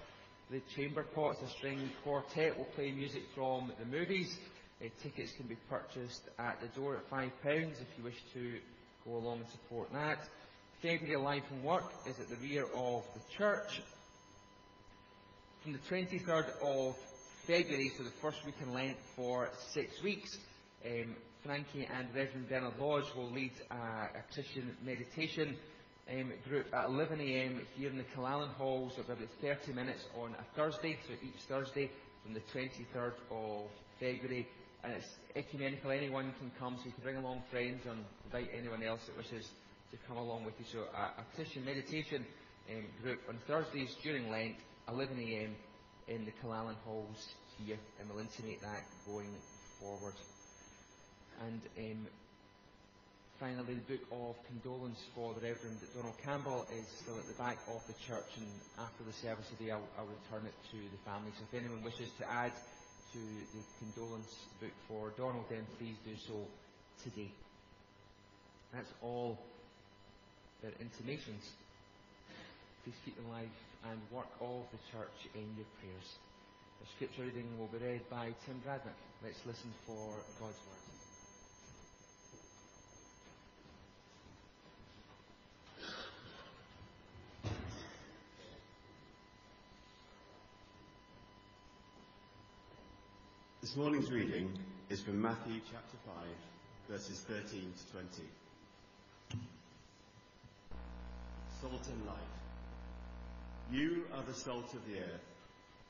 The 0.51 0.61
Chamber 0.77 1.03
Pots, 1.03 1.41
a 1.43 1.51
string 1.59 1.91
quartet, 2.05 2.57
will 2.57 2.67
play 2.67 2.93
music 2.93 3.23
from 3.35 3.73
the 3.81 3.85
movies. 3.85 4.37
Uh, 4.79 4.89
tickets 5.03 5.33
can 5.33 5.47
be 5.47 5.57
purchased 5.71 6.29
at 6.39 6.61
the 6.61 6.69
door 6.79 6.97
at 6.97 7.11
£5 7.11 7.31
if 7.45 7.87
you 7.97 8.05
wish 8.05 8.23
to 8.35 8.59
go 9.07 9.17
along 9.17 9.39
and 9.39 9.49
support 9.49 9.91
that. 9.93 10.19
February 10.83 11.17
Life 11.17 11.45
and 11.51 11.65
Work 11.65 11.91
is 12.07 12.21
at 12.21 12.29
the 12.29 12.37
rear 12.37 12.67
of 12.75 13.03
the 13.15 13.21
church. 13.39 13.81
From 15.63 15.73
the 15.73 15.79
23rd 15.79 16.51
of 16.63 16.95
February, 17.47 17.91
so 17.97 18.05
the 18.05 18.11
first 18.21 18.45
week 18.45 18.57
in 18.63 18.75
Lent 18.75 18.99
for 19.17 19.49
six 19.73 20.03
weeks, 20.03 20.37
um, 20.85 21.17
Frankie 21.43 21.89
and 21.97 22.09
Reverend 22.15 22.49
Bernard 22.49 22.79
Lodge 22.79 23.07
will 23.17 23.31
lead 23.31 23.53
uh, 23.71 23.75
a 23.75 24.35
Christian 24.35 24.77
meditation 24.85 25.57
um, 26.13 26.33
group 26.47 26.67
at 26.75 26.87
11am 26.87 27.61
here 27.77 27.89
in 27.89 27.97
the 27.97 28.05
Killellan 28.15 28.53
Halls 28.55 28.99
of 28.99 29.07
about 29.07 29.29
30 29.41 29.73
minutes 29.73 30.05
on 30.21 30.35
a 30.39 30.57
Thursday, 30.57 30.99
so 31.09 31.15
each 31.23 31.41
Thursday 31.49 31.91
from 32.23 32.35
the 32.35 32.41
23rd 32.53 33.15
of 33.31 33.71
February. 33.99 34.47
And 34.85 34.93
it's 34.93 35.07
ecumenical, 35.35 35.91
anyone 35.91 36.33
can 36.39 36.51
come, 36.59 36.77
so 36.79 36.87
you 36.87 36.93
can 36.93 37.03
bring 37.03 37.17
along 37.17 37.43
friends 37.51 37.81
and 37.89 38.05
invite 38.25 38.51
anyone 38.57 38.83
else 38.83 39.01
that 39.07 39.17
wishes 39.17 39.49
to 39.91 39.97
come 40.07 40.17
along 40.17 40.45
with 40.45 40.55
you. 40.59 40.67
So 40.73 40.85
a, 40.95 41.21
a 41.21 41.25
Christian 41.35 41.65
meditation 41.65 42.25
um, 42.71 42.85
group 43.03 43.21
on 43.29 43.39
Thursdays 43.47 43.95
during 44.03 44.31
Lent, 44.31 44.57
11am 44.89 45.51
in 46.09 46.25
the 46.25 46.33
Killellan 46.43 46.77
Halls 46.85 47.35
here, 47.59 47.79
and 48.01 48.09
we'll 48.09 48.21
intimate 48.21 48.61
that 48.63 48.83
going 49.07 49.35
forward. 49.81 50.15
And 51.43 51.61
um, 51.79 52.07
finally, 53.41 53.75
the 53.75 53.97
book 53.97 54.07
of 54.13 54.37
condolence 54.47 54.99
for 55.15 55.35
the 55.35 55.41
Reverend 55.41 55.79
Donald 55.95 56.17
Campbell 56.25 56.67
is 56.73 56.87
still 57.03 57.19
at 57.19 57.27
the 57.27 57.35
back 57.35 57.59
of 57.69 57.83
the 57.87 57.95
church, 58.07 58.31
and 58.39 58.47
after 58.79 59.05
the 59.05 59.13
service 59.13 59.47
today, 59.59 59.73
I'll, 59.73 59.89
I'll 59.99 60.07
return 60.07 60.47
it 60.47 60.55
to 60.73 60.79
the 60.79 61.01
family. 61.05 61.31
So 61.37 61.45
if 61.51 61.55
anyone 61.59 61.83
wishes 61.83 62.09
to 62.19 62.31
add 62.31 62.53
to 63.17 63.57
the 63.57 63.65
condolence 63.81 64.35
book 64.61 64.77
for 64.89 65.09
Donald, 65.17 65.45
then 65.49 65.65
please 65.79 65.97
do 66.05 66.13
so 66.29 66.37
today. 67.03 67.33
That's 68.75 68.93
all 69.01 69.39
their 70.61 70.73
intimations. 70.81 71.41
Please 72.85 72.97
keep 73.05 73.17
the 73.17 73.29
life 73.33 73.57
and 73.89 73.97
work 74.13 74.29
of 74.41 74.69
the 74.69 74.81
church 74.93 75.17
in 75.35 75.49
your 75.57 75.69
prayers. 75.81 76.09
The 76.81 76.87
scripture 76.97 77.25
reading 77.25 77.49
will 77.59 77.73
be 77.73 77.79
read 77.79 78.03
by 78.11 78.37
Tim 78.45 78.61
Bradnick. 78.67 79.01
Let's 79.25 79.41
listen 79.47 79.73
for 79.87 80.13
God's 80.39 80.61
word. 80.69 80.86
This 93.77 93.83
morning's 93.83 94.11
reading 94.11 94.59
is 94.89 95.03
from 95.03 95.21
Matthew 95.21 95.61
chapter 95.71 95.99
5, 96.07 96.15
verses 96.89 97.21
13 97.29 97.45
to 97.77 97.93
20. 97.93 98.23
Salt 101.61 101.87
and 101.93 102.07
light. 102.07 102.17
You 103.71 104.05
are 104.15 104.23
the 104.23 104.33
salt 104.33 104.73
of 104.73 104.81
the 104.89 105.01
earth. 105.01 105.27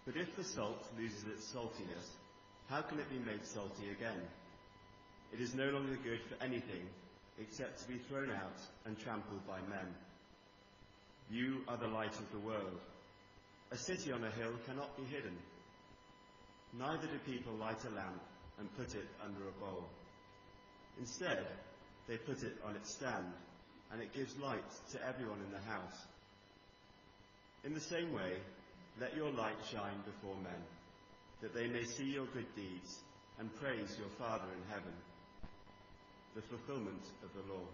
But 0.05 0.17
if 0.17 0.35
the 0.35 0.43
salt 0.43 0.85
loses 0.99 1.29
its 1.29 1.55
saltiness, 1.55 2.11
how 2.69 2.81
can 2.81 2.99
it 2.99 3.09
be 3.09 3.21
made 3.21 3.47
salty 3.47 3.91
again? 3.97 4.21
It 5.33 5.41
is 5.41 5.55
no 5.55 5.67
longer 5.67 5.97
good 6.03 6.23
for 6.29 6.43
anything 6.43 6.89
except 7.39 7.83
to 7.83 7.89
be 7.89 7.99
thrown 7.99 8.33
out 8.33 8.59
and 8.85 8.99
trampled 8.99 9.47
by 9.47 9.61
men. 9.71 9.95
You 11.31 11.61
are 11.69 11.77
the 11.77 11.87
light 11.87 12.19
of 12.19 12.33
the 12.33 12.41
world. 12.41 12.81
A 13.71 13.77
city 13.77 14.11
on 14.11 14.25
a 14.25 14.31
hill 14.31 14.55
cannot 14.67 14.97
be 14.97 15.05
hidden. 15.05 15.39
Neither 16.79 17.07
do 17.07 17.19
people 17.33 17.55
light 17.55 17.85
a 17.85 17.95
lamp 17.95 18.21
and 18.59 18.77
put 18.77 18.95
it 18.95 19.09
under 19.25 19.49
a 19.49 19.61
bowl. 19.61 19.85
Instead, 20.99 21.47
they 22.09 22.17
put 22.17 22.43
it 22.43 22.57
on 22.67 22.77
its 22.77 22.91
stand, 22.91 23.33
and 23.93 24.01
it 24.01 24.15
gives 24.15 24.39
light 24.39 24.71
to 24.93 25.07
everyone 25.07 25.39
in 25.45 25.53
the 25.53 25.71
house. 25.71 26.07
In 27.65 27.75
the 27.75 27.81
same 27.81 28.13
way, 28.13 28.35
let 29.01 29.17
your 29.17 29.31
light 29.31 29.59
shine 29.71 30.01
before 30.05 30.37
men, 30.37 30.63
that 31.43 31.55
they 31.55 31.67
may 31.67 31.85
see 31.85 32.05
your 32.05 32.27
good 32.27 32.47
deeds 32.55 33.01
and 33.39 33.55
praise 33.57 33.97
your 33.99 34.09
Father 34.19 34.49
in 34.57 34.71
heaven. 34.71 34.93
The 36.35 36.43
fulfillment 36.43 37.03
of 37.23 37.31
the 37.35 37.53
law. 37.53 37.67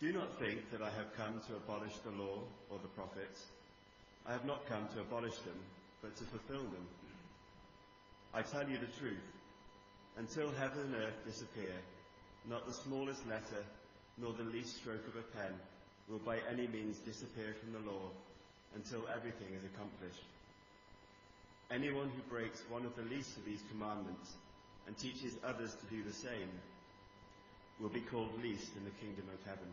Do 0.00 0.12
not 0.12 0.38
think 0.38 0.70
that 0.70 0.82
I 0.82 0.90
have 0.90 1.16
come 1.16 1.40
to 1.48 1.56
abolish 1.56 1.96
the 2.04 2.10
law 2.22 2.40
or 2.70 2.78
the 2.82 2.88
prophets. 2.88 3.46
I 4.26 4.32
have 4.32 4.44
not 4.44 4.66
come 4.68 4.86
to 4.94 5.00
abolish 5.00 5.38
them, 5.38 5.58
but 6.02 6.14
to 6.16 6.24
fulfill 6.24 6.64
them. 6.64 6.86
I 8.36 8.42
tell 8.42 8.68
you 8.68 8.76
the 8.76 9.00
truth. 9.00 9.24
Until 10.18 10.52
heaven 10.60 10.92
and 10.92 10.94
earth 10.94 11.24
disappear, 11.24 11.72
not 12.44 12.66
the 12.66 12.74
smallest 12.84 13.26
letter 13.26 13.64
nor 14.20 14.34
the 14.34 14.44
least 14.44 14.76
stroke 14.76 15.08
of 15.08 15.16
a 15.16 15.24
pen 15.32 15.56
will 16.06 16.20
by 16.20 16.36
any 16.52 16.68
means 16.68 16.98
disappear 16.98 17.56
from 17.56 17.72
the 17.72 17.90
law 17.90 18.12
until 18.74 19.08
everything 19.08 19.48
is 19.56 19.64
accomplished. 19.64 20.28
Anyone 21.70 22.12
who 22.12 22.20
breaks 22.28 22.60
one 22.68 22.84
of 22.84 22.94
the 22.94 23.08
least 23.08 23.38
of 23.38 23.44
these 23.46 23.64
commandments 23.72 24.36
and 24.86 24.92
teaches 24.98 25.40
others 25.40 25.72
to 25.72 25.86
do 25.88 26.04
the 26.04 26.12
same 26.12 26.52
will 27.80 27.88
be 27.88 28.04
called 28.04 28.36
least 28.44 28.76
in 28.76 28.84
the 28.84 28.98
kingdom 29.00 29.24
of 29.32 29.40
heaven. 29.48 29.72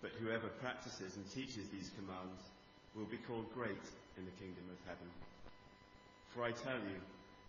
But 0.00 0.16
whoever 0.24 0.48
practices 0.64 1.16
and 1.16 1.28
teaches 1.28 1.68
these 1.68 1.92
commands 2.00 2.48
will 2.96 3.12
be 3.12 3.20
called 3.28 3.52
great 3.52 3.84
in 4.16 4.24
the 4.24 4.36
kingdom 4.40 4.64
of 4.72 4.80
heaven. 4.88 5.08
For 6.32 6.44
I 6.44 6.52
tell 6.52 6.80
you 6.80 6.96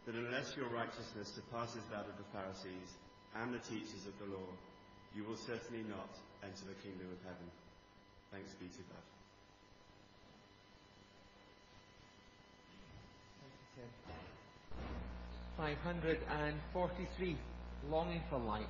that 0.06 0.16
unless 0.16 0.56
your 0.58 0.68
righteousness 0.70 1.32
surpasses 1.34 1.84
that 1.92 2.06
of 2.06 2.18
the 2.18 2.28
Pharisees 2.34 2.90
and 3.40 3.54
the 3.54 3.60
teachers 3.60 4.06
of 4.08 4.16
the 4.20 4.36
law, 4.36 4.50
you 5.16 5.24
will 5.24 5.38
certainly 5.38 5.84
not 5.88 6.10
enter 6.44 6.66
the 6.68 6.76
kingdom 6.84 7.08
of 7.12 7.20
heaven. 7.24 7.48
Thanks 8.32 8.52
be 8.60 8.68
to 8.68 8.84
God. 8.90 9.04
Hundred 15.84 16.20
and 16.44 16.56
forty-three, 16.74 17.38
longing 17.90 18.22
for 18.30 18.38
light. 18.38 18.68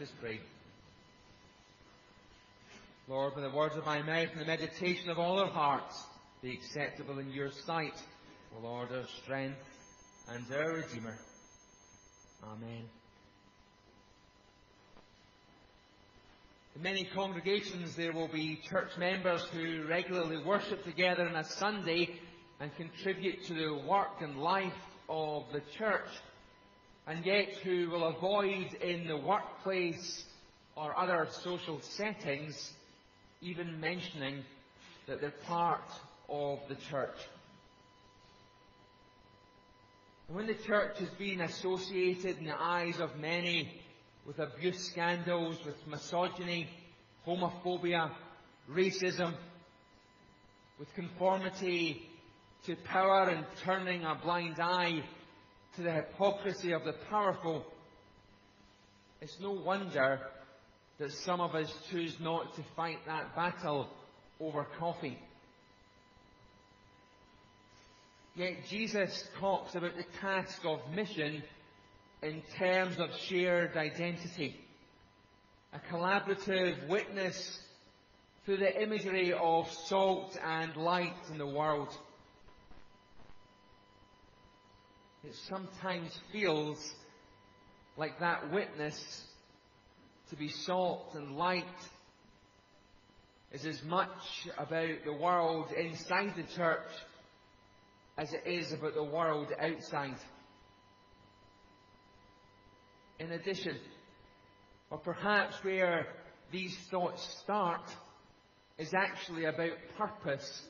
Us 0.00 0.08
pray. 0.18 0.40
Lord, 3.06 3.36
may 3.36 3.42
the 3.42 3.50
words 3.50 3.76
of 3.76 3.84
my 3.84 4.00
mouth 4.00 4.28
and 4.32 4.40
the 4.40 4.46
meditation 4.46 5.10
of 5.10 5.18
all 5.18 5.38
our 5.38 5.50
hearts 5.50 6.02
be 6.40 6.54
acceptable 6.54 7.18
in 7.18 7.30
your 7.30 7.50
sight, 7.66 7.92
O 8.56 8.62
Lord, 8.62 8.88
our 8.92 9.04
strength 9.22 9.58
and 10.30 10.46
our 10.54 10.72
Redeemer. 10.76 11.18
Amen. 12.42 12.84
In 16.76 16.82
many 16.82 17.04
congregations, 17.04 17.94
there 17.94 18.12
will 18.12 18.28
be 18.28 18.58
church 18.70 18.96
members 18.96 19.42
who 19.52 19.84
regularly 19.86 20.42
worship 20.42 20.82
together 20.82 21.28
on 21.28 21.36
a 21.36 21.44
Sunday 21.44 22.18
and 22.58 22.74
contribute 22.74 23.44
to 23.48 23.54
the 23.54 23.82
work 23.86 24.22
and 24.22 24.38
life 24.38 24.72
of 25.10 25.44
the 25.52 25.60
church, 25.76 26.08
and 27.10 27.26
yet 27.26 27.48
who 27.64 27.90
will 27.90 28.04
avoid 28.04 28.72
in 28.74 29.08
the 29.08 29.16
workplace 29.16 30.24
or 30.76 30.96
other 30.96 31.26
social 31.42 31.80
settings 31.80 32.72
even 33.42 33.80
mentioning 33.80 34.44
that 35.08 35.20
they're 35.20 35.32
part 35.44 35.90
of 36.28 36.60
the 36.68 36.76
church. 36.76 37.16
And 40.28 40.36
when 40.36 40.46
the 40.46 40.54
church 40.54 41.00
has 41.00 41.08
been 41.08 41.40
associated 41.40 42.38
in 42.38 42.44
the 42.44 42.54
eyes 42.56 43.00
of 43.00 43.18
many 43.18 43.80
with 44.24 44.38
abuse 44.38 44.78
scandals, 44.78 45.56
with 45.66 45.84
misogyny, 45.88 46.68
homophobia, 47.26 48.12
racism, 48.70 49.34
with 50.78 50.94
conformity 50.94 52.08
to 52.66 52.76
power 52.76 53.30
and 53.30 53.44
turning 53.64 54.04
a 54.04 54.14
blind 54.14 54.60
eye 54.60 55.02
to 55.80 55.84
the 55.86 55.92
hypocrisy 55.92 56.72
of 56.72 56.84
the 56.84 56.92
powerful, 57.08 57.64
it's 59.22 59.38
no 59.40 59.52
wonder 59.52 60.20
that 60.98 61.10
some 61.10 61.40
of 61.40 61.54
us 61.54 61.72
choose 61.90 62.14
not 62.20 62.54
to 62.54 62.62
fight 62.76 62.98
that 63.06 63.34
battle 63.34 63.88
over 64.40 64.66
coffee. 64.78 65.18
Yet 68.36 68.66
Jesus 68.68 69.26
talks 69.38 69.74
about 69.74 69.96
the 69.96 70.04
task 70.20 70.60
of 70.66 70.80
mission 70.94 71.42
in 72.22 72.42
terms 72.58 72.98
of 72.98 73.08
shared 73.16 73.74
identity. 73.76 74.56
A 75.72 75.78
collaborative 75.92 76.88
witness 76.88 77.58
through 78.44 78.58
the 78.58 78.82
imagery 78.82 79.32
of 79.32 79.70
salt 79.86 80.36
and 80.44 80.76
light 80.76 81.14
in 81.30 81.38
the 81.38 81.46
world. 81.46 81.88
It 85.22 85.34
sometimes 85.48 86.18
feels 86.32 86.78
like 87.96 88.18
that 88.20 88.50
witness 88.50 89.22
to 90.30 90.36
be 90.36 90.48
salt 90.48 91.10
and 91.14 91.36
light 91.36 91.64
is 93.52 93.66
as 93.66 93.82
much 93.84 94.08
about 94.56 95.04
the 95.04 95.12
world 95.12 95.72
inside 95.72 96.34
the 96.36 96.56
church 96.56 96.88
as 98.16 98.32
it 98.32 98.46
is 98.46 98.72
about 98.72 98.94
the 98.94 99.04
world 99.04 99.48
outside. 99.60 100.16
In 103.18 103.32
addition, 103.32 103.76
or 104.90 104.98
perhaps 104.98 105.54
where 105.62 106.06
these 106.50 106.74
thoughts 106.90 107.22
start, 107.42 107.82
is 108.78 108.94
actually 108.94 109.44
about 109.44 109.72
purpose 109.98 110.62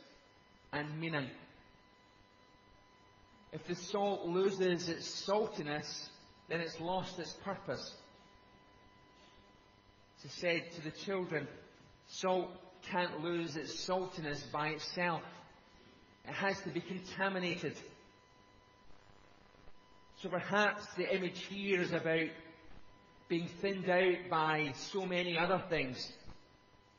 and 0.72 1.00
meaning. 1.00 1.28
If 3.52 3.66
the 3.66 3.74
salt 3.74 4.26
loses 4.26 4.88
its 4.88 5.26
saltiness, 5.26 6.08
then 6.48 6.60
it's 6.60 6.80
lost 6.80 7.18
its 7.18 7.32
purpose. 7.44 7.94
I 10.24 10.28
said 10.28 10.72
to 10.72 10.82
the 10.82 10.90
children, 10.90 11.48
salt 12.06 12.50
can't 12.90 13.22
lose 13.22 13.56
its 13.56 13.74
saltiness 13.74 14.50
by 14.52 14.68
itself. 14.68 15.22
It 16.28 16.34
has 16.34 16.60
to 16.62 16.68
be 16.70 16.80
contaminated. 16.80 17.74
So 20.18 20.28
perhaps 20.28 20.86
the 20.96 21.12
image 21.14 21.46
here 21.46 21.80
is 21.80 21.92
about 21.92 22.28
being 23.28 23.48
thinned 23.60 23.88
out 23.88 24.28
by 24.28 24.72
so 24.74 25.06
many 25.06 25.38
other 25.38 25.62
things 25.70 26.12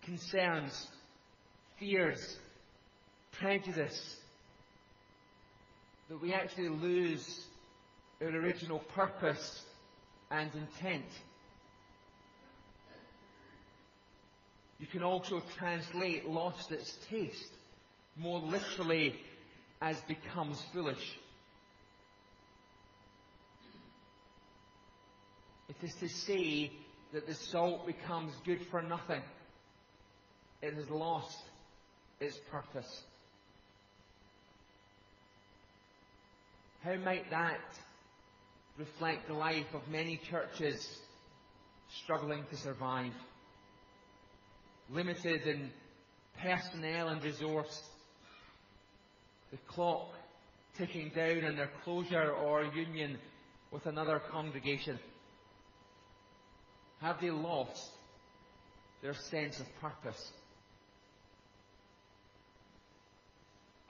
concerns, 0.03 0.87
fears, 1.77 2.39
prejudice, 3.33 4.17
that 6.11 6.21
we 6.21 6.33
actually 6.33 6.67
lose 6.67 7.45
our 8.21 8.27
original 8.27 8.79
purpose 8.93 9.63
and 10.29 10.51
intent. 10.53 11.05
You 14.77 14.87
can 14.87 15.03
also 15.03 15.41
translate 15.57 16.27
lost 16.27 16.73
its 16.73 16.97
taste 17.09 17.53
more 18.17 18.41
literally 18.41 19.15
as 19.81 20.01
becomes 20.01 20.61
foolish. 20.73 21.17
It 25.69 25.77
is 25.81 25.95
to 26.01 26.09
say 26.09 26.73
that 27.13 27.25
the 27.25 27.35
salt 27.35 27.87
becomes 27.87 28.33
good 28.43 28.59
for 28.69 28.81
nothing. 28.81 29.21
It 30.61 30.73
has 30.73 30.89
lost 30.89 31.37
its 32.19 32.37
purpose. 32.51 33.03
How 36.83 36.95
might 36.95 37.29
that 37.29 37.59
reflect 38.77 39.27
the 39.27 39.35
life 39.35 39.71
of 39.73 39.87
many 39.87 40.19
churches 40.29 40.99
struggling 42.03 42.43
to 42.49 42.57
survive? 42.57 43.13
Limited 44.89 45.43
in 45.43 45.69
personnel 46.41 47.09
and 47.09 47.23
resource, 47.23 47.81
the 49.51 49.57
clock 49.67 50.09
ticking 50.75 51.11
down 51.15 51.43
in 51.43 51.55
their 51.55 51.69
closure 51.83 52.31
or 52.31 52.63
union 52.63 53.19
with 53.71 53.85
another 53.85 54.19
congregation? 54.31 54.97
Have 56.99 57.21
they 57.21 57.29
lost 57.29 57.91
their 59.03 59.13
sense 59.13 59.59
of 59.59 59.67
purpose? 59.79 60.31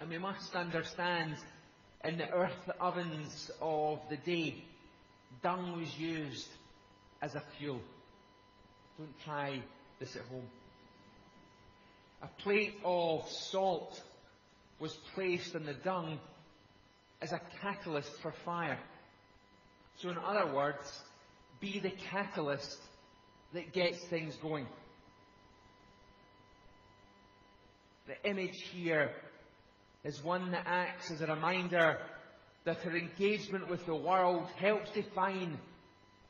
And 0.02 0.10
we 0.10 0.18
must 0.18 0.56
understand 0.56 1.36
in 2.04 2.18
the 2.18 2.30
earth 2.32 2.72
ovens 2.80 3.52
of 3.62 4.00
the 4.10 4.18
day, 4.18 4.56
dung 5.44 5.80
was 5.80 5.98
used 5.98 6.50
as 7.22 7.36
a 7.36 7.44
fuel. 7.58 7.82
Don't 8.98 9.20
try 9.24 9.62
this 10.00 10.16
at 10.16 10.24
home. 10.24 10.48
A 12.24 12.28
plate 12.42 12.76
of 12.84 13.28
salt 13.30 14.02
was 14.80 14.94
placed 15.14 15.56
in 15.56 15.66
the 15.66 15.74
dung 15.74 16.20
as 17.22 17.32
a 17.32 17.42
catalyst 17.62 18.12
for 18.22 18.32
fire. 18.32 18.80
So, 19.98 20.10
in 20.10 20.18
other 20.18 20.52
words, 20.54 21.02
be 21.60 21.80
the 21.80 21.92
catalyst 21.92 22.80
that 23.54 23.72
gets 23.74 24.04
things 24.06 24.36
going. 24.38 24.66
The 28.08 28.30
image 28.30 28.62
here 28.74 29.12
is 30.04 30.24
one 30.24 30.52
that 30.52 30.64
acts 30.66 31.12
as 31.12 31.22
a 31.22 31.28
reminder 31.28 31.98
that 32.66 32.86
our 32.86 32.96
engagement 32.96 33.70
with 33.70 33.86
the 33.86 33.96
world 33.96 34.48
helps 34.58 34.92
define 34.92 35.58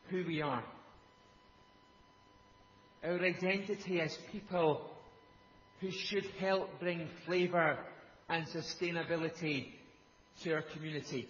who 0.10 0.24
we 0.26 0.42
are. 0.42 0.64
Our 3.04 3.20
identity 3.20 4.02
as 4.02 4.18
people 4.32 4.90
who 5.80 5.90
should 5.90 6.26
help 6.40 6.80
bring 6.80 7.08
flavour 7.26 7.78
and 8.30 8.46
sustainability 8.46 9.70
to 10.44 10.54
our 10.54 10.62
community. 10.62 11.28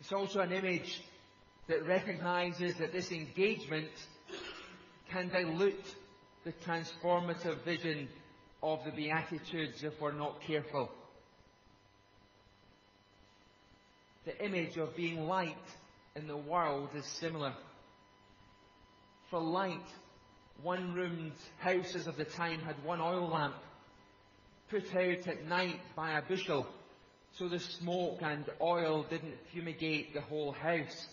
It's 0.00 0.12
also 0.12 0.40
an 0.40 0.52
image 0.52 1.02
that 1.68 1.86
recognises 1.86 2.74
that 2.76 2.92
this 2.92 3.12
engagement 3.12 3.90
can 5.10 5.28
dilute 5.28 5.94
the 6.44 6.52
transformative 6.52 7.62
vision 7.64 8.08
of 8.62 8.84
the 8.84 8.90
Beatitudes 8.90 9.82
if 9.82 10.00
we're 10.00 10.12
not 10.12 10.40
careful. 10.42 10.90
The 14.24 14.44
image 14.44 14.76
of 14.76 14.94
being 14.94 15.26
light 15.26 15.56
in 16.14 16.28
the 16.28 16.36
world 16.36 16.90
is 16.94 17.04
similar. 17.04 17.54
For 19.30 19.40
light, 19.40 19.80
one 20.62 20.94
roomed 20.94 21.32
houses 21.58 22.06
of 22.06 22.16
the 22.16 22.24
time 22.24 22.60
had 22.60 22.76
one 22.84 23.00
oil 23.00 23.28
lamp 23.28 23.56
put 24.70 24.94
out 24.94 25.26
at 25.26 25.46
night 25.46 25.80
by 25.96 26.12
a 26.12 26.22
bushel 26.22 26.66
so 27.38 27.48
the 27.48 27.58
smoke 27.58 28.18
and 28.20 28.44
oil 28.60 29.06
didn't 29.08 29.36
fumigate 29.52 30.12
the 30.14 30.20
whole 30.20 30.52
house 30.52 31.06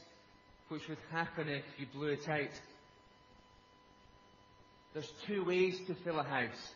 which 0.68 0.88
would 0.88 0.98
happen 1.12 1.48
if 1.48 1.64
you 1.78 1.88
blew 1.94 2.10
it 2.10 2.28
out. 2.30 2.52
There's 4.94 5.12
two 5.26 5.44
ways 5.46 5.80
to 5.88 5.96
fill 5.96 6.20
a 6.20 6.24
house. 6.24 6.74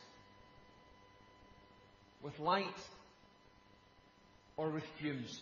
With 2.24 2.40
light 2.40 2.66
or 4.56 4.70
with 4.70 4.86
fumes. 5.00 5.42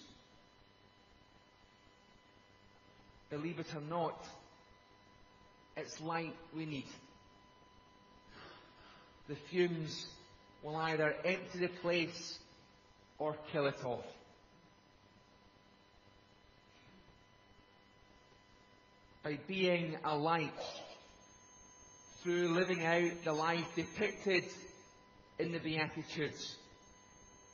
Believe 3.30 3.60
it 3.60 3.74
or 3.76 3.82
not, 3.82 4.26
it's 5.78 6.02
light 6.02 6.36
we 6.56 6.66
need. 6.66 6.88
The 9.30 9.36
fumes 9.50 10.08
will 10.64 10.76
either 10.76 11.16
empty 11.24 11.60
the 11.60 11.68
place 11.68 12.40
or 13.20 13.36
kill 13.52 13.68
it 13.68 13.86
off. 13.86 14.04
By 19.24 19.38
being 19.48 19.98
a 20.04 20.18
light, 20.18 20.52
through 22.24 22.50
living 22.50 22.84
out 22.84 23.24
the 23.24 23.34
life 23.34 23.68
depicted 23.76 24.46
in 25.40 25.52
the 25.52 25.60
Beatitudes, 25.60 26.58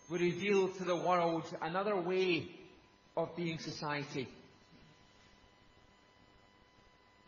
we 0.09 0.19
reveal 0.19 0.69
to 0.69 0.83
the 0.83 0.95
world 0.95 1.43
another 1.61 1.95
way 1.95 2.47
of 3.17 3.35
being 3.35 3.59
society. 3.59 4.27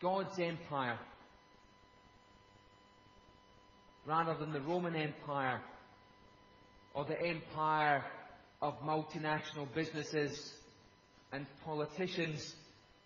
God's 0.00 0.38
empire, 0.38 0.98
rather 4.06 4.34
than 4.34 4.52
the 4.52 4.60
Roman 4.60 4.96
Empire 4.96 5.60
or 6.94 7.04
the 7.04 7.20
empire 7.20 8.02
of 8.62 8.80
multinational 8.80 9.66
businesses 9.74 10.54
and 11.32 11.46
politicians 11.64 12.54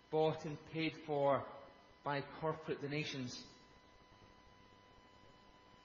bought 0.09 0.45
and 0.45 0.57
paid 0.73 0.93
for 1.05 1.43
by 2.05 2.23
corporate 2.39 2.81
donations. 2.81 3.37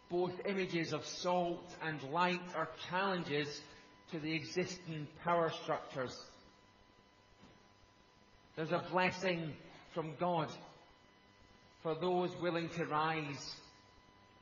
Both 0.08 0.32
images 0.46 0.92
of 0.92 1.04
salt 1.04 1.74
and 1.82 2.02
light 2.12 2.40
are 2.56 2.68
challenges 2.88 3.60
to 4.10 4.18
the 4.18 4.34
existing 4.34 5.06
power 5.24 5.50
structures. 5.62 6.16
There's 8.56 8.72
a 8.72 8.84
blessing 8.90 9.52
from 9.94 10.12
God 10.18 10.48
for 11.82 11.94
those 11.94 12.30
willing 12.42 12.68
to 12.70 12.86
rise 12.86 13.54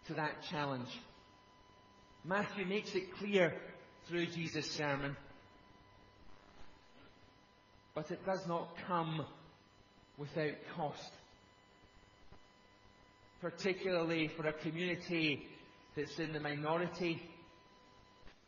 to 0.06 0.14
that 0.14 0.42
challenge. 0.50 0.88
Matthew 2.24 2.66
makes 2.66 2.94
it 2.94 3.14
clear 3.16 3.54
through 4.08 4.26
Jesus' 4.26 4.70
sermon. 4.70 5.16
But 7.94 8.10
it 8.10 8.24
does 8.24 8.46
not 8.46 8.68
come 8.86 9.24
without 10.16 10.54
cost. 10.76 11.12
Particularly 13.40 14.28
for 14.28 14.46
a 14.46 14.52
community 14.52 15.46
that's 15.96 16.18
in 16.18 16.32
the 16.32 16.40
minority, 16.40 17.22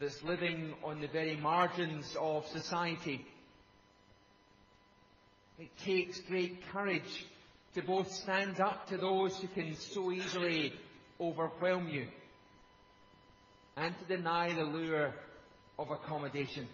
that's 0.01 0.23
living 0.23 0.73
on 0.83 1.01
the 1.01 1.09
very 1.09 1.37
margins 1.37 2.17
of 2.19 2.47
society. 2.47 3.27
It 5.59 5.69
takes 5.85 6.21
great 6.21 6.59
courage 6.73 7.27
to 7.75 7.83
both 7.83 8.11
stand 8.11 8.61
up 8.61 8.89
to 8.89 8.97
those 8.97 9.37
who 9.37 9.49
can 9.49 9.77
so 9.77 10.11
easily 10.11 10.73
overwhelm 11.21 11.89
you 11.89 12.07
and 13.77 13.95
to 13.99 14.17
deny 14.17 14.55
the 14.55 14.65
lure 14.65 15.15
of 15.79 15.91
accommodation. 15.91 16.67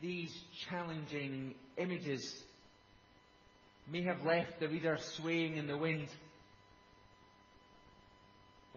These 0.00 0.32
challenging 0.68 1.54
images 1.76 2.42
may 3.90 4.02
have 4.02 4.24
left 4.24 4.60
the 4.60 4.68
reader 4.68 4.98
swaying 5.00 5.56
in 5.56 5.66
the 5.66 5.76
wind, 5.76 6.08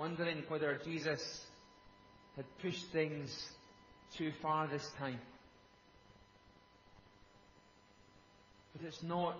wondering 0.02 0.42
whether 0.48 0.80
Jesus 0.84 1.22
had 2.36 2.46
pushed 2.60 2.88
things 2.92 3.30
too 4.18 4.32
far 4.42 4.68
this 4.68 4.90
time. 4.98 5.20
But 8.74 8.88
it's 8.88 9.04
not 9.04 9.38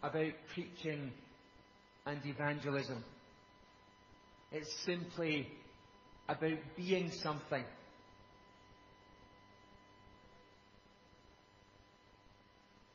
about 0.00 0.32
preaching 0.54 1.10
and 2.06 2.20
evangelism. 2.24 3.02
It's 4.52 4.72
simply 4.86 5.48
about 6.28 6.58
being 6.76 7.10
something. 7.10 7.64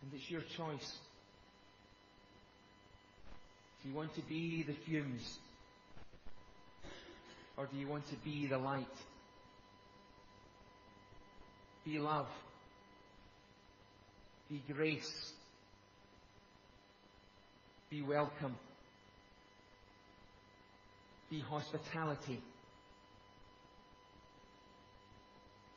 And 0.01 0.11
it's 0.13 0.31
your 0.31 0.43
choice. 0.55 0.93
Do 3.81 3.89
you 3.89 3.93
want 3.93 4.15
to 4.15 4.21
be 4.21 4.63
the 4.65 4.75
fumes? 4.85 5.37
Or 7.57 7.67
do 7.67 7.77
you 7.77 7.87
want 7.87 8.09
to 8.09 8.15
be 8.17 8.47
the 8.47 8.57
light? 8.57 8.87
Be 11.85 11.99
love. 11.99 12.27
Be 14.49 14.61
grace. 14.67 15.31
Be 17.89 18.01
welcome 18.01 18.55
be 21.33 21.39
hospitality. 21.39 22.39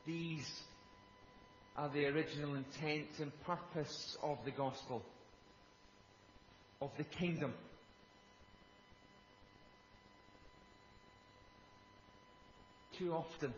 These 0.05 0.47
are 1.75 1.89
the 1.89 2.05
original 2.05 2.53
intent 2.53 3.07
and 3.19 3.31
purpose 3.43 4.15
of 4.21 4.37
the 4.45 4.51
gospel, 4.51 5.01
of 6.79 6.91
the 6.99 7.05
kingdom. 7.05 7.55
Too 12.97 13.13
often, 13.13 13.53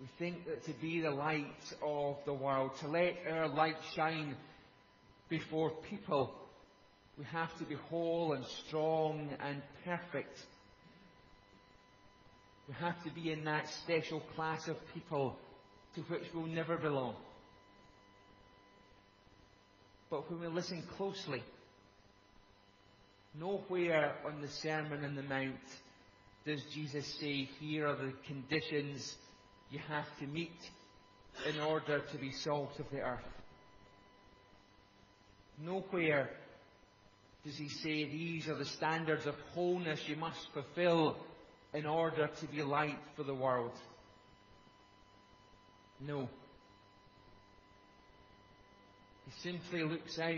we 0.00 0.06
think 0.18 0.46
that 0.46 0.64
to 0.66 0.72
be 0.74 1.00
the 1.00 1.10
light 1.10 1.46
of 1.82 2.16
the 2.26 2.34
world, 2.34 2.72
to 2.80 2.88
let 2.88 3.16
our 3.30 3.48
light 3.48 3.76
shine 3.94 4.36
before 5.30 5.70
people, 5.88 6.34
we 7.18 7.24
have 7.24 7.56
to 7.58 7.64
be 7.64 7.76
whole 7.88 8.34
and 8.34 8.44
strong 8.66 9.30
and 9.40 9.62
perfect. 9.84 10.38
We 12.68 12.74
have 12.74 13.02
to 13.04 13.10
be 13.10 13.32
in 13.32 13.44
that 13.44 13.66
special 13.68 14.20
class 14.36 14.68
of 14.68 14.76
people 14.92 15.36
to 15.94 16.02
which 16.02 16.24
we'll 16.34 16.46
never 16.46 16.76
belong. 16.76 17.14
But 20.10 20.30
when 20.30 20.40
we 20.40 20.46
listen 20.48 20.82
closely, 20.96 21.42
nowhere 23.38 24.14
on 24.26 24.42
the 24.42 24.48
Sermon 24.48 25.04
on 25.04 25.14
the 25.14 25.22
Mount 25.22 25.56
does 26.48 26.62
Jesus 26.72 27.06
say, 27.20 27.46
here 27.60 27.86
are 27.86 27.96
the 27.96 28.14
conditions 28.26 29.16
you 29.70 29.78
have 29.86 30.06
to 30.18 30.26
meet 30.26 30.58
in 31.46 31.60
order 31.60 32.00
to 32.10 32.16
be 32.16 32.32
salt 32.32 32.72
of 32.78 32.86
the 32.90 33.00
earth. 33.00 33.20
Nowhere 35.62 36.30
does 37.44 37.54
he 37.58 37.68
say 37.68 38.04
these 38.04 38.48
are 38.48 38.56
the 38.56 38.64
standards 38.64 39.26
of 39.26 39.34
wholeness 39.52 40.00
you 40.06 40.16
must 40.16 40.38
fulfill 40.54 41.18
in 41.74 41.84
order 41.84 42.30
to 42.40 42.46
be 42.46 42.62
light 42.62 42.98
for 43.14 43.24
the 43.24 43.34
world? 43.34 43.72
No. 46.00 46.30
He 49.26 49.50
simply 49.50 49.82
looks 49.82 50.18
out 50.18 50.32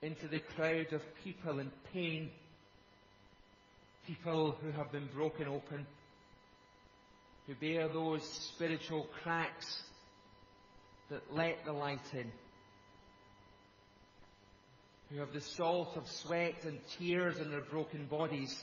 into 0.00 0.26
the 0.26 0.40
crowd 0.56 0.94
of 0.94 1.02
people 1.22 1.58
in 1.58 1.70
pain, 1.92 2.30
people 4.08 4.56
who 4.62 4.72
have 4.72 4.90
been 4.90 5.08
broken 5.14 5.46
open, 5.46 5.86
who 7.46 7.54
bear 7.54 7.88
those 7.88 8.22
spiritual 8.54 9.06
cracks 9.22 9.82
that 11.10 11.22
let 11.32 11.64
the 11.64 11.72
light 11.72 12.00
in 12.14 12.32
who 15.10 15.18
have 15.20 15.32
the 15.32 15.40
salt 15.40 15.96
of 15.96 16.06
sweat 16.06 16.64
and 16.64 16.78
tears 16.98 17.38
in 17.38 17.50
their 17.50 17.62
broken 17.62 18.06
bodies. 18.06 18.54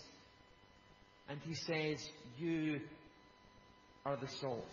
And 1.27 1.39
he 1.43 1.55
says, 1.55 2.07
You 2.37 2.81
are 4.05 4.15
the 4.15 4.27
salt. 4.27 4.69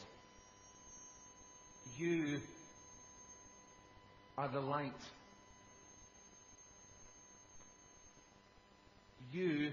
You 1.96 2.40
are 4.36 4.48
the 4.48 4.60
light. 4.60 4.92
You 9.32 9.70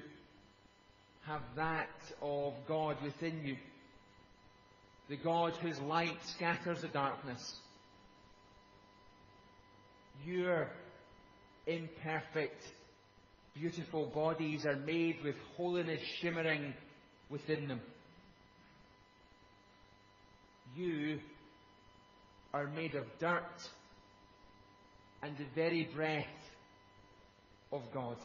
have 1.30 1.42
that 1.56 1.88
of 2.24 2.54
God 2.68 2.98
within 3.04 3.46
you. 3.46 3.56
The 5.10 5.18
God 5.18 5.54
whose 5.62 5.80
light 5.80 6.18
scatters 6.36 6.82
the 6.82 6.88
darkness. 6.88 7.56
You're 10.26 10.72
imperfect, 11.68 12.64
beautiful 13.54 14.08
bodies 14.08 14.66
are 14.66 14.76
made 14.76 15.18
with 15.24 15.36
holiness 15.56 16.02
shimmering 16.20 16.74
within 17.30 17.68
them. 17.68 17.82
You 20.76 21.20
are 22.56 22.66
made 22.68 22.96
of 22.96 23.06
dirt 23.20 23.70
and 25.22 25.38
the 25.38 25.46
very 25.54 25.88
breath 25.96 26.26
of 27.72 27.84
God. 27.94 28.18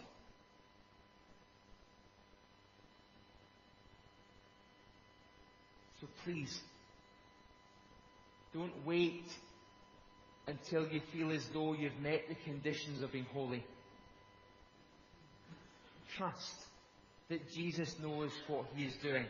So 6.05 6.11
please, 6.23 6.61
don't 8.53 8.85
wait 8.85 9.25
until 10.47 10.87
you 10.87 11.01
feel 11.15 11.33
as 11.33 11.43
though 11.55 11.73
you've 11.73 11.99
met 12.03 12.29
the 12.29 12.35
conditions 12.45 13.03
of 13.03 13.11
being 13.11 13.27
holy. 13.33 13.65
Trust 16.19 16.55
that 17.31 17.51
Jesus 17.55 17.95
knows 18.03 18.31
what 18.49 18.67
he 18.77 18.85
is 18.85 18.93
doing. 19.03 19.25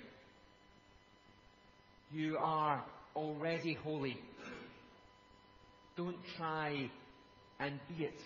You 2.13 2.39
are 2.39 2.85
already 3.15 3.75
holy. 3.75 4.19
Don't 5.97 6.17
try 6.37 6.91
and 7.61 7.79
be 7.89 8.05
it. 8.05 8.21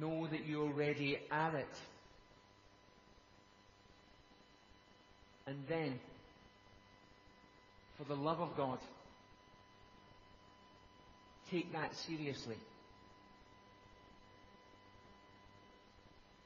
Know 0.00 0.26
that 0.28 0.46
you 0.46 0.62
already 0.62 1.18
are 1.30 1.58
it. 1.58 1.76
And 5.46 5.58
then, 5.68 5.98
for 7.96 8.04
the 8.04 8.14
love 8.14 8.40
of 8.40 8.56
God, 8.56 8.78
take 11.50 11.72
that 11.72 11.92
seriously. 12.06 12.56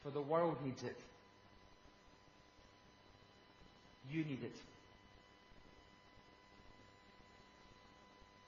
For 0.02 0.10
the 0.10 0.20
world 0.20 0.56
needs 0.64 0.82
it. 0.82 0.96
You 4.10 4.24
need 4.24 4.42
it. 4.42 4.52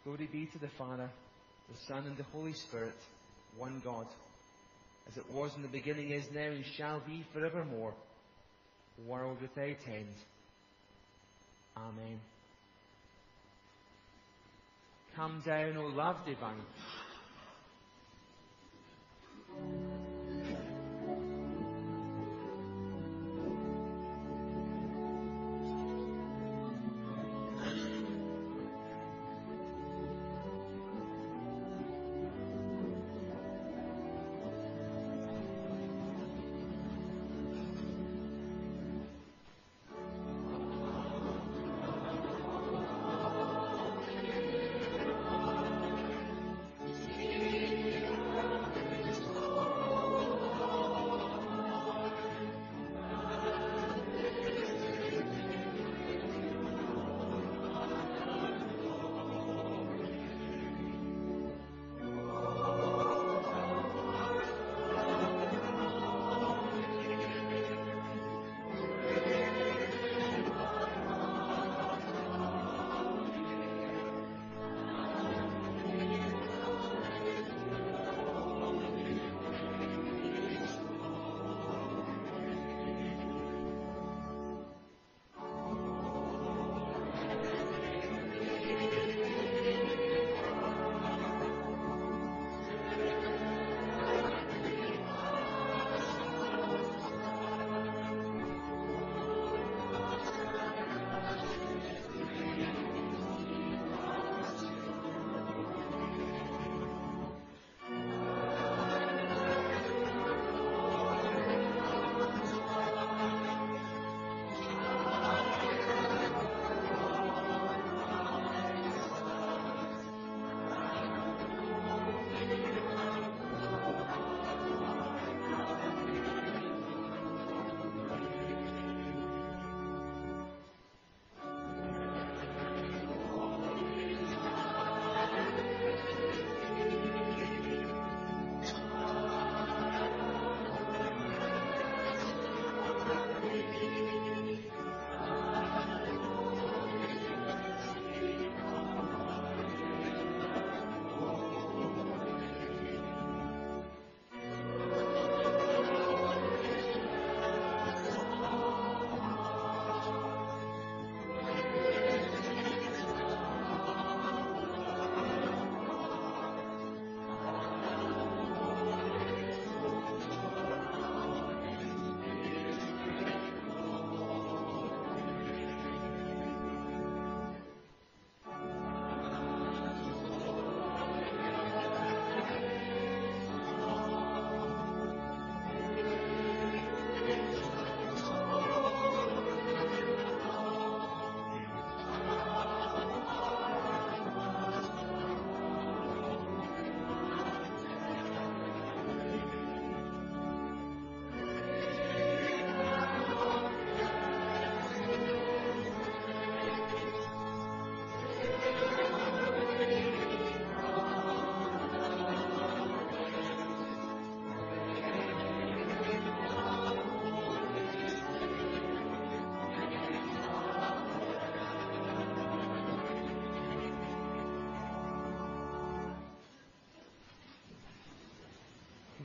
Glory 0.04 0.28
be 0.30 0.46
to 0.46 0.58
the 0.58 0.70
Father, 0.76 1.08
the 1.70 1.78
Son, 1.86 2.04
and 2.06 2.16
the 2.16 2.24
Holy 2.24 2.54
Spirit, 2.54 2.96
one 3.56 3.80
God, 3.84 4.06
as 5.08 5.16
it 5.16 5.24
was 5.32 5.52
in 5.54 5.62
the 5.62 5.68
beginning, 5.68 6.10
is 6.10 6.24
now, 6.34 6.40
and 6.48 6.64
shall 6.76 7.00
be 7.06 7.24
forevermore, 7.32 7.94
world 9.06 9.38
without 9.40 9.76
end. 9.86 10.14
Amen. 11.76 12.20
Come 15.16 15.42
down, 15.44 15.76
O 15.76 15.86
love 15.86 16.16
divine. 16.26 16.62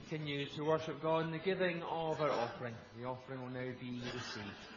Continue 0.10 0.46
to 0.46 0.64
worship 0.64 1.02
God 1.02 1.26
in 1.26 1.32
the 1.32 1.38
giving 1.38 1.82
of 1.84 2.22
our 2.22 2.32
offering. 2.32 2.74
The 2.98 3.06
offering 3.06 3.42
will 3.42 3.50
now 3.50 3.68
be 3.80 4.02
received. 4.14 4.77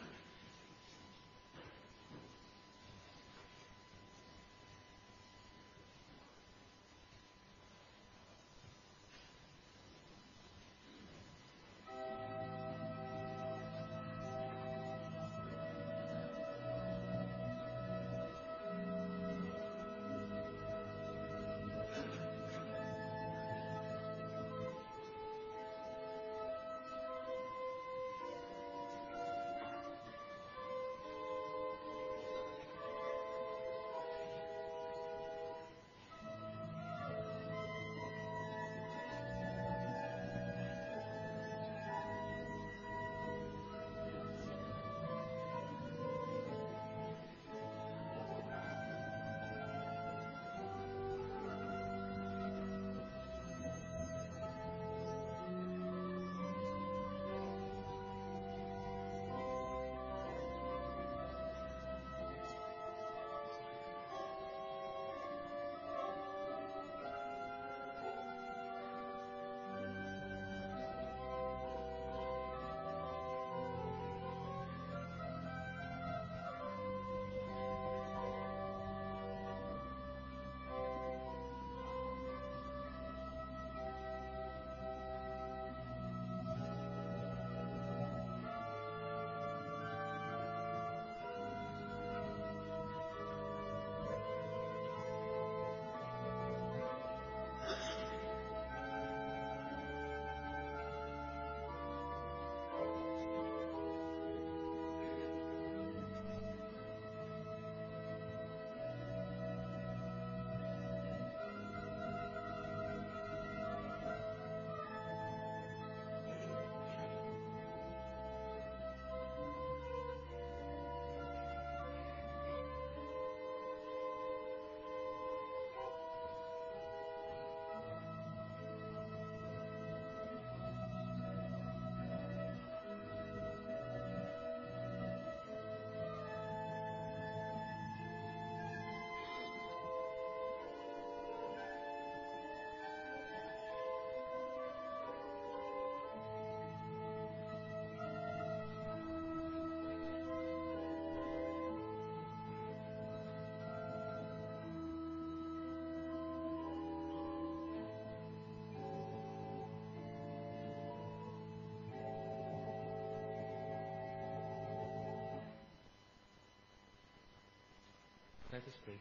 Let 168.51 168.63
us 168.63 168.73
pray. 168.83 168.95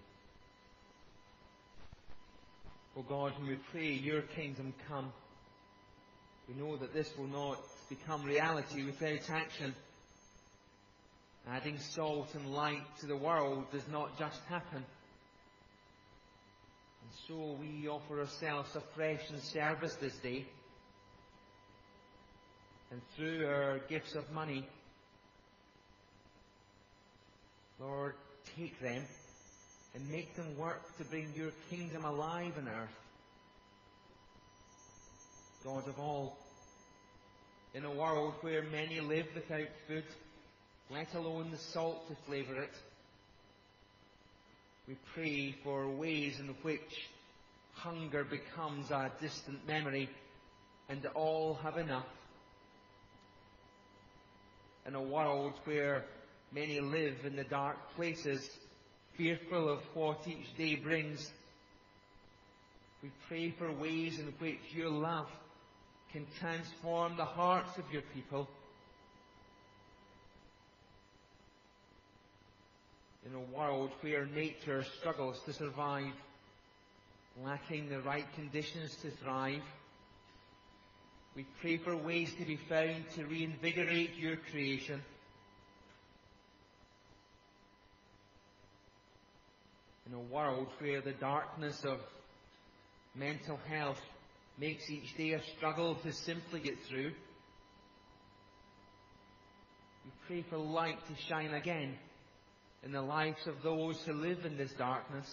O 2.97 3.03
God, 3.03 3.33
when 3.37 3.49
we 3.49 3.59
pray, 3.73 3.91
your 3.91 4.23
kingdom 4.23 4.73
come, 4.87 5.13
we 6.47 6.55
know 6.55 6.77
that 6.77 6.95
this 6.95 7.11
will 7.19 7.27
not 7.27 7.59
become 7.89 8.23
reality 8.23 8.85
without 8.85 9.29
action. 9.29 9.75
Adding 11.49 11.79
salt 11.79 12.29
and 12.35 12.53
light 12.53 12.85
to 13.01 13.09
the 13.09 13.17
world 13.17 13.65
does 13.73 13.89
not 13.91 14.17
just 14.17 14.39
happen. 14.49 14.85
And 17.03 17.13
so 17.27 17.59
we 17.59 17.89
offer 17.89 18.21
ourselves 18.21 18.77
afresh 18.77 19.31
in 19.31 19.41
service 19.41 19.97
this 20.01 20.17
day. 20.19 20.47
And 22.93 23.01
through 23.17 23.47
our 23.47 23.81
gifts 23.89 24.15
of 24.15 24.31
money, 24.31 24.65
Lord, 27.81 28.15
take 28.57 28.81
them 28.81 29.03
and 29.95 30.09
make 30.11 30.35
them 30.37 30.57
work 30.59 30.97
to 30.99 31.05
bring 31.05 31.33
your 31.35 31.51
kingdom 31.69 32.05
alive 32.05 32.53
on 32.59 32.69
earth. 32.69 32.89
God 35.65 35.89
of 35.89 35.99
all, 35.99 36.39
in 37.75 37.85
a 37.85 37.91
world 37.91 38.35
where 38.41 38.63
many 38.63 39.01
live 39.01 39.27
without 39.35 39.69
food, 39.87 40.05
let 40.91 41.15
alone 41.15 41.51
the 41.51 41.59
salt 41.59 42.09
to 42.09 42.17
flavour 42.27 42.63
it, 42.63 42.75
we 44.89 44.97
pray 45.15 45.55
for 45.63 45.89
ways 45.89 46.41
in 46.41 46.49
which 46.63 47.09
hunger 47.75 48.25
becomes 48.25 48.91
a 48.91 49.11
distant 49.21 49.67
memory 49.67 50.09
and 50.89 51.07
all 51.15 51.55
have 51.63 51.77
enough. 51.77 52.07
In 54.87 54.95
a 54.95 55.03
world 55.03 55.53
where 55.65 56.05
many 56.53 56.81
live 56.81 57.25
in 57.25 57.37
the 57.37 57.45
dark 57.45 57.77
places, 57.95 58.49
fearful 59.21 59.69
of 59.69 59.81
what 59.93 60.27
each 60.27 60.57
day 60.57 60.75
brings. 60.77 61.31
We 63.03 63.11
pray 63.29 63.51
for 63.51 63.71
ways 63.71 64.19
in 64.19 64.33
which 64.39 64.61
your 64.75 64.89
love 64.89 65.29
can 66.11 66.27
transform 66.41 67.19
the 67.19 67.27
hearts 67.27 67.77
of 67.77 67.85
your 67.93 68.01
people. 68.15 68.49
In 73.27 73.35
a 73.35 73.59
world 73.59 73.91
where 74.01 74.25
nature 74.25 74.87
struggles 74.99 75.39
to 75.45 75.53
survive, 75.53 76.15
lacking 77.45 77.91
the 77.91 78.01
right 78.01 78.27
conditions 78.35 78.97
to 79.03 79.11
thrive, 79.11 79.63
we 81.37 81.45
pray 81.61 81.77
for 81.77 81.95
ways 81.95 82.33
to 82.39 82.47
be 82.47 82.57
found 82.57 83.05
to 83.17 83.27
reinvigorate 83.27 84.17
your 84.17 84.37
creation 84.51 85.03
in 90.11 90.17
a 90.17 90.35
world 90.35 90.67
where 90.81 91.01
the 91.01 91.13
darkness 91.13 91.85
of 91.85 91.99
mental 93.15 93.59
health 93.69 94.01
makes 94.59 94.91
each 94.91 95.17
day 95.17 95.33
a 95.33 95.43
struggle 95.57 95.95
to 96.03 96.13
simply 96.13 96.59
get 96.59 96.75
through. 96.89 97.13
We 100.05 100.11
pray 100.27 100.45
for 100.51 100.57
light 100.57 100.99
to 101.07 101.23
shine 101.29 101.55
again 101.55 101.95
in 102.83 102.91
the 102.91 103.03
lives 103.03 103.47
of 103.47 103.63
those 103.63 104.01
who 104.05 104.15
live 104.15 104.45
in 104.45 104.57
this 104.57 104.73
darkness. 104.73 105.33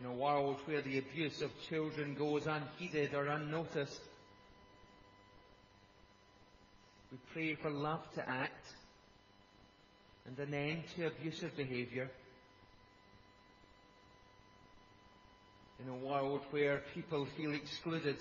In 0.00 0.06
a 0.06 0.14
world 0.14 0.56
where 0.64 0.82
the 0.82 0.98
abuse 0.98 1.42
of 1.42 1.50
children 1.68 2.14
goes 2.14 2.46
unheeded 2.46 3.14
or 3.14 3.26
unnoticed, 3.26 4.00
we 7.10 7.18
pray 7.32 7.54
for 7.54 7.70
love 7.70 8.02
to 8.14 8.28
act 8.28 8.74
and 10.26 10.38
an 10.38 10.52
end 10.52 10.82
to 10.96 11.06
abusive 11.06 11.56
behaviour. 11.56 12.10
In 15.82 15.88
a 15.88 15.96
world 15.96 16.42
where 16.50 16.82
people 16.94 17.26
feel 17.36 17.54
excluded 17.54 18.16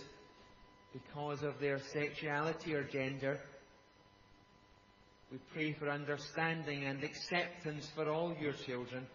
because 0.93 1.43
of 1.43 1.59
their 1.59 1.79
sexuality 1.79 2.73
or 2.75 2.83
gender, 2.83 3.39
we 5.31 5.37
pray 5.53 5.73
for 5.73 5.89
understanding 5.89 6.85
and 6.85 7.03
acceptance 7.03 7.89
for 7.93 8.09
all 8.09 8.33
your 8.39 8.53
children. 8.53 9.05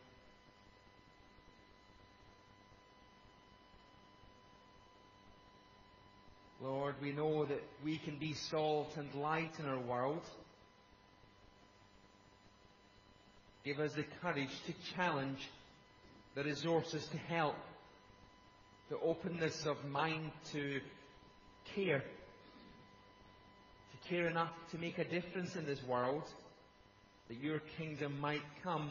Lord, 6.62 6.94
we 7.02 7.10
know 7.10 7.44
that 7.44 7.62
we 7.84 7.98
can 7.98 8.18
be 8.18 8.34
salt 8.34 8.92
and 8.96 9.12
light 9.20 9.50
in 9.58 9.66
our 9.66 9.80
world. 9.80 10.22
Give 13.64 13.80
us 13.80 13.94
the 13.94 14.04
courage 14.20 14.50
to 14.66 14.94
challenge, 14.94 15.48
the 16.36 16.44
resources 16.44 17.04
to 17.08 17.18
help, 17.18 17.56
the 18.90 18.98
openness 19.00 19.66
of 19.66 19.84
mind 19.86 20.30
to 20.52 20.80
care, 21.74 22.04
to 23.90 24.08
care 24.08 24.28
enough 24.28 24.52
to 24.70 24.78
make 24.78 24.98
a 24.98 25.04
difference 25.04 25.56
in 25.56 25.66
this 25.66 25.82
world, 25.82 26.24
that 27.28 27.38
your 27.38 27.60
kingdom 27.76 28.20
might 28.20 28.42
come 28.62 28.90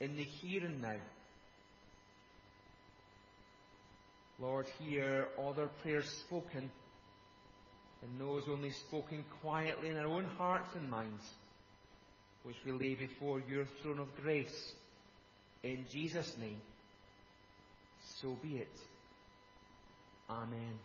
in 0.00 0.14
the 0.16 0.24
here 0.24 0.64
and 0.64 0.82
now. 0.82 0.96
Lord, 4.38 4.66
hear 4.78 5.28
all 5.38 5.54
their 5.54 5.70
prayers 5.82 6.06
spoken 6.06 6.70
and 8.02 8.20
those 8.20 8.44
only 8.48 8.70
spoken 8.70 9.24
quietly 9.42 9.88
in 9.88 9.96
our 9.96 10.06
own 10.06 10.24
hearts 10.24 10.74
and 10.74 10.88
minds, 10.88 11.24
which 12.42 12.56
we 12.64 12.72
lay 12.72 12.94
before 12.94 13.42
your 13.48 13.66
throne 13.82 13.98
of 13.98 14.14
grace. 14.22 14.72
In 15.62 15.84
Jesus' 15.90 16.32
name, 16.40 16.60
so 18.20 18.36
be 18.42 18.58
it. 18.58 18.68
Amen. 20.30 20.78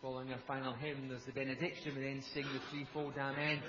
Following 0.00 0.32
our 0.32 0.38
final 0.46 0.72
hymn, 0.72 1.08
there's 1.08 1.24
the 1.24 1.32
benediction. 1.32 1.94
We 1.94 2.02
then 2.04 2.22
sing 2.32 2.44
the 2.44 2.60
threefold 2.70 3.14
Amen 3.18 3.60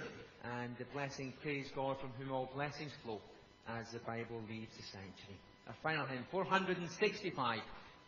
and 0.44 0.76
the 0.78 0.86
blessing, 0.94 1.34
praise 1.42 1.68
God, 1.76 1.98
from 2.00 2.12
whom 2.18 2.32
all 2.32 2.50
blessings 2.56 2.92
flow, 3.04 3.20
as 3.68 3.92
the 3.92 4.00
Bible 4.00 4.42
leaves 4.50 4.72
the 4.78 4.84
sanctuary. 4.84 5.40
Our 5.68 5.76
final 5.84 6.06
hymn, 6.06 6.26
465. 6.32 7.60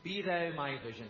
Be 0.04 0.22
thou 0.22 0.52
my 0.56 0.78
vision. 0.86 1.10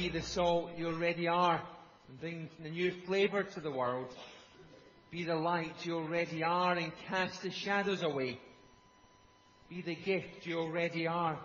Be 0.00 0.08
the 0.08 0.22
salt 0.22 0.70
you 0.78 0.86
already 0.86 1.28
are 1.28 1.60
and 2.08 2.20
bring 2.20 2.48
a 2.64 2.68
new 2.70 2.90
flavour 3.04 3.42
to 3.42 3.60
the 3.60 3.70
world. 3.70 4.08
Be 5.10 5.24
the 5.24 5.34
light 5.34 5.74
you 5.82 5.94
already 5.94 6.42
are 6.42 6.72
and 6.72 6.90
cast 7.06 7.42
the 7.42 7.50
shadows 7.50 8.02
away. 8.02 8.40
Be 9.68 9.82
the 9.82 9.94
gift 9.94 10.46
you 10.46 10.58
already 10.58 11.06
are 11.06 11.38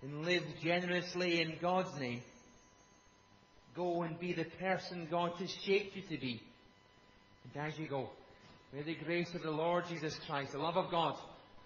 and 0.00 0.24
live 0.24 0.44
generously 0.62 1.42
in 1.42 1.58
God's 1.60 1.94
name. 2.00 2.22
Go 3.76 4.02
and 4.02 4.18
be 4.18 4.32
the 4.32 4.46
person 4.58 5.06
God 5.10 5.32
has 5.32 5.50
shaped 5.50 5.94
you 5.94 6.02
to 6.02 6.18
be. 6.18 6.40
And 7.44 7.66
as 7.66 7.78
you 7.78 7.86
go, 7.86 8.08
may 8.72 8.80
the 8.80 8.94
grace 8.94 9.34
of 9.34 9.42
the 9.42 9.50
Lord 9.50 9.84
Jesus 9.90 10.18
Christ, 10.26 10.52
the 10.52 10.58
love 10.58 10.78
of 10.78 10.90
God, 10.90 11.16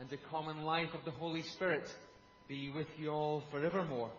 and 0.01 0.11
the 0.11 0.19
common 0.33 0.65
life 0.65 0.95
of 0.95 1.05
the 1.05 1.13
Holy 1.13 1.43
Spirit 1.43 1.89
be 2.49 2.73
with 2.75 2.89
you 2.99 3.11
all 3.11 3.45
forevermore. 3.53 4.11